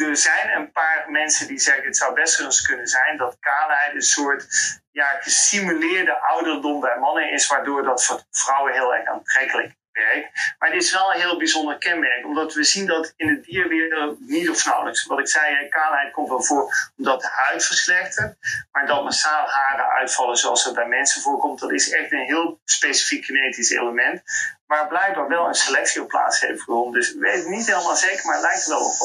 [0.00, 3.36] er zijn een paar mensen die zeggen het zou best wel eens kunnen zijn dat
[3.40, 4.46] kaalheid een soort
[4.90, 10.54] ja, gesimuleerde ouderdom bij mannen is, waardoor dat voor vrouwen heel erg aantrekkelijk werkt.
[10.58, 14.20] Maar dit is wel een heel bijzonder kenmerk, omdat we zien dat in de dierwereld
[14.20, 15.06] niet of nauwelijks.
[15.06, 18.36] Wat ik zei, kaalheid komt wel voor omdat de huid verslechtert,
[18.72, 22.60] maar dat massaal haren uitvallen zoals het bij mensen voorkomt, dat is echt een heel
[22.64, 24.22] specifiek genetisch element.
[24.66, 27.00] Waar blijkbaar wel een selectie op plaats heeft gevonden.
[27.00, 29.00] Dus ik weet het niet helemaal zeker, maar het lijkt er wel op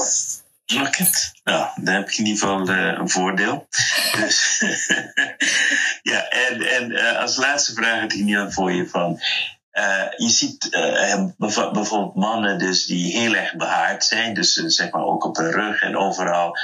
[0.65, 1.09] Oké,
[1.43, 3.67] nou, dan heb ik in ieder geval uh, een voordeel.
[4.11, 4.63] Dus,
[6.11, 9.21] ja, en, en uh, als laatste vraag heb ik nu voor je van.
[9.73, 10.69] Uh, je ziet
[11.37, 15.81] bijvoorbeeld mannen dus die heel erg behaard zijn, dus zeg maar ook op hun rug
[15.81, 16.57] en overal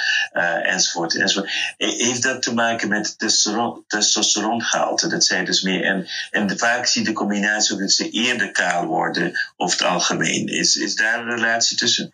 [0.64, 1.52] enzovoort, enzovoort.
[1.78, 5.08] Heeft dat te maken met testosteron, testosterongehalte?
[5.08, 8.52] Dat zijn dus meer, en, en vaak zie je de combinatie ook dat ze eerder
[8.52, 10.48] kaal worden over het algemeen.
[10.48, 12.10] Is, is daar een relatie tussen?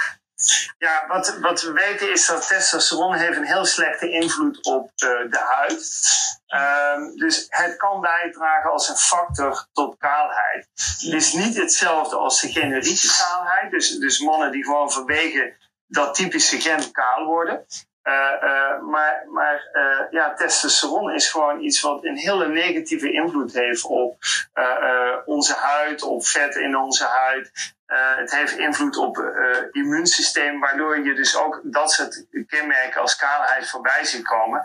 [0.77, 5.27] Ja, wat, wat we weten is dat testosteron heeft een heel slechte invloed op de,
[5.29, 6.13] de huid.
[6.47, 10.67] Um, dus het kan bijdragen als een factor tot kaalheid.
[10.99, 13.71] Het is niet hetzelfde als de generieke kaalheid.
[13.71, 15.55] Dus, dus mannen die gewoon vanwege
[15.87, 17.65] dat typische gen kaal worden.
[18.03, 23.53] Uh, uh, maar maar uh, ja, testosteron is gewoon iets wat een hele negatieve invloed
[23.53, 24.17] heeft op
[25.25, 27.74] onze huid, op vet in onze huid.
[27.87, 33.01] Uh, het heeft invloed op het uh, immuunsysteem, waardoor je dus ook dat soort kenmerken
[33.01, 34.63] als kaalheid voorbij ziet komen.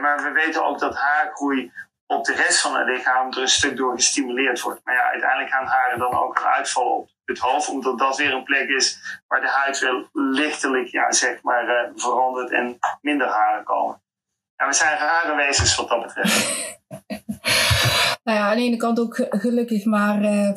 [0.00, 1.72] Maar we weten ook dat haargroei
[2.06, 4.80] op de rest van het lichaam er een stuk door gestimuleerd wordt.
[4.84, 8.32] Maar ja, uiteindelijk gaan haren dan ook een uitval op het hoofd, omdat dat weer
[8.32, 13.64] een plek is waar de huid weer lichtelijk ja, zeg maar, verandert en minder haren
[13.64, 14.02] komen.
[14.56, 16.54] En we zijn rare wezens wat dat betreft.
[18.26, 20.50] nou ja, aan de ene kant ook gelukkig, maar uh,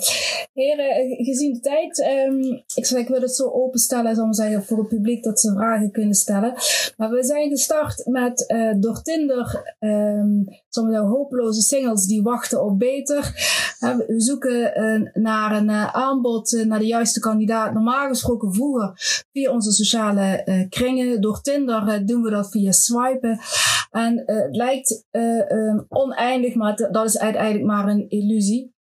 [0.54, 4.64] heren, eh, gezien de tijd, um, ik, zeg, ik wil het zo openstellen, zal zeggen,
[4.64, 6.54] voor het publiek dat ze vragen kunnen stellen.
[6.98, 12.80] Maar we zijn gestart met uh, door Tinder, um, sommige hopeloze singles die wachten op
[12.80, 13.34] beter.
[13.80, 17.74] We zoeken uh, naar een aanbod, naar de juiste kandidaat.
[17.74, 18.92] Normaal gesproken vroeger
[19.32, 21.22] via onze sociale kringen.
[21.22, 23.40] Door Tinder doen we dat via swipen.
[23.92, 25.06] En het lijkt
[25.90, 28.74] oneindig, maar dat is uiteindelijk maar een illusie.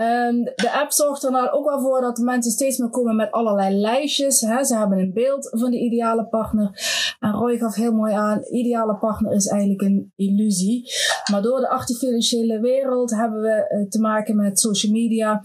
[0.00, 3.30] Um, de app zorgt er nou ook wel voor dat mensen steeds meer komen met
[3.30, 4.40] allerlei lijstjes.
[4.40, 4.64] Hè.
[4.64, 6.70] Ze hebben een beeld van de ideale partner.
[7.20, 10.90] En Roy gaf heel mooi aan, ideale partner is eigenlijk een illusie.
[11.30, 15.44] Maar door de artificiële wereld hebben we uh, te maken met social media.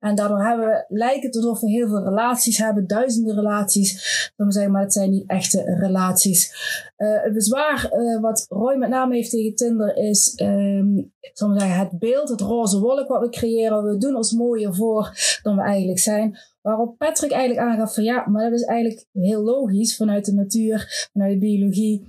[0.00, 4.32] En daardoor hebben we, lijkt het alsof we heel veel relaties hebben, duizenden relaties.
[4.36, 6.54] Dan zeggen, maar het zijn niet echte relaties.
[7.02, 11.98] Uh, het bezwaar uh, wat Roy met name heeft tegen Tinder is, um, zeggen, het
[11.98, 13.84] beeld, het roze wolk wat we creëren.
[13.84, 16.38] We doen ons mooier voor dan we eigenlijk zijn.
[16.60, 21.08] Waarop Patrick eigenlijk aangaf van ja, maar dat is eigenlijk heel logisch vanuit de natuur,
[21.12, 22.06] vanuit de biologie.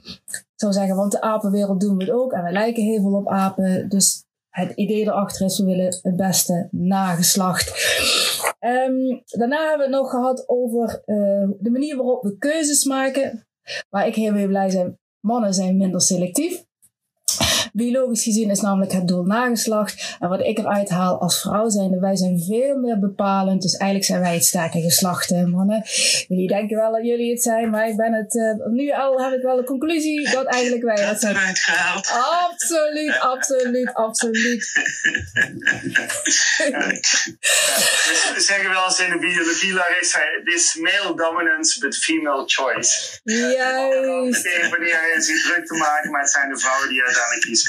[0.55, 3.27] Zou zeggen, want de apenwereld doen we het ook en we lijken heel veel op
[3.27, 3.89] apen.
[3.89, 7.69] Dus het idee erachter is, we willen het beste nageslacht.
[8.59, 13.47] Um, daarna hebben we het nog gehad over uh, de manier waarop we keuzes maken.
[13.89, 14.99] Waar ik heel, heel blij ben.
[15.19, 16.63] Mannen zijn minder selectief.
[17.75, 20.15] Biologisch gezien is namelijk het doel nageslacht.
[20.19, 23.61] En wat ik eruit haal als vrouw zijn, wij zijn veel meer bepalend.
[23.61, 25.83] Dus eigenlijk zijn wij het sterke geslacht, hè, mannen.
[26.27, 29.33] Jullie denken wel dat jullie het zijn, maar ik ben het, uh, nu al heb
[29.33, 31.35] ik wel de conclusie dat eigenlijk wij het zijn.
[31.35, 32.11] gehaald.
[32.49, 34.71] Absoluut, absoluut, absoluut.
[38.33, 43.19] we zeggen wel eens in de biologie, Larissa, this male dominance but female choice.
[43.23, 44.69] Juist.
[44.69, 47.62] Wanneer je zich druk te maken, maar het zijn de vrouwen die uiteindelijk kiezen.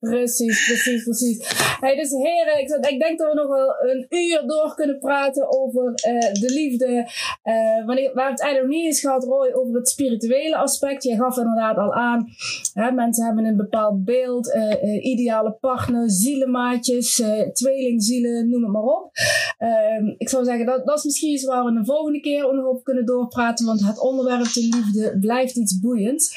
[0.00, 1.38] Precies, precies, precies.
[1.80, 5.60] Hey, dus heren, ik, ik, denk dat we nog wel een uur door kunnen praten
[5.60, 7.08] over uh, de liefde.
[7.44, 11.02] Uh, wanneer, waar het eigenlijk niet eens gehad, Roy, over het spirituele aspect.
[11.02, 12.26] Jij gaf inderdaad al aan,
[12.72, 19.10] hè, mensen hebben een bepaald beeld, uh, ideale partner, zielenmaatjes, tweelingzielen, noem het maar op.
[19.58, 22.84] Ehm, ik zou zeggen, dat, dat is misschien iets waar we de volgende keer op
[22.84, 26.36] kunnen doorpraten, want het onderwerp de liefde blijft iets boeiends.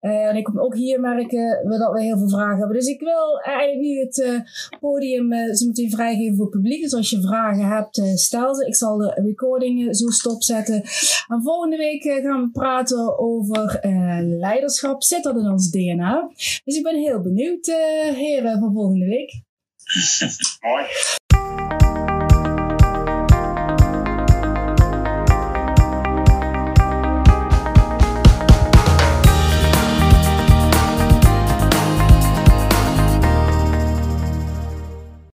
[0.00, 2.76] en ik kom ook hier merken we dat we heel veel vragen hebben.
[2.76, 4.40] Dus ik wil eigenlijk nu het uh,
[4.80, 6.82] podium uh, zo meteen vrijgeven voor het publiek.
[6.82, 8.66] Dus als je vragen hebt, uh, stel ze.
[8.66, 10.82] Ik zal de recording zo stopzetten.
[11.28, 13.78] En volgende week gaan we praten over
[14.22, 15.02] leiderschap.
[15.02, 16.30] Zit dat in ons DNA?
[16.64, 17.66] Dus ik ben heel benieuwd,
[18.14, 19.42] heren, voor volgende week.
[20.60, 21.18] Mooi.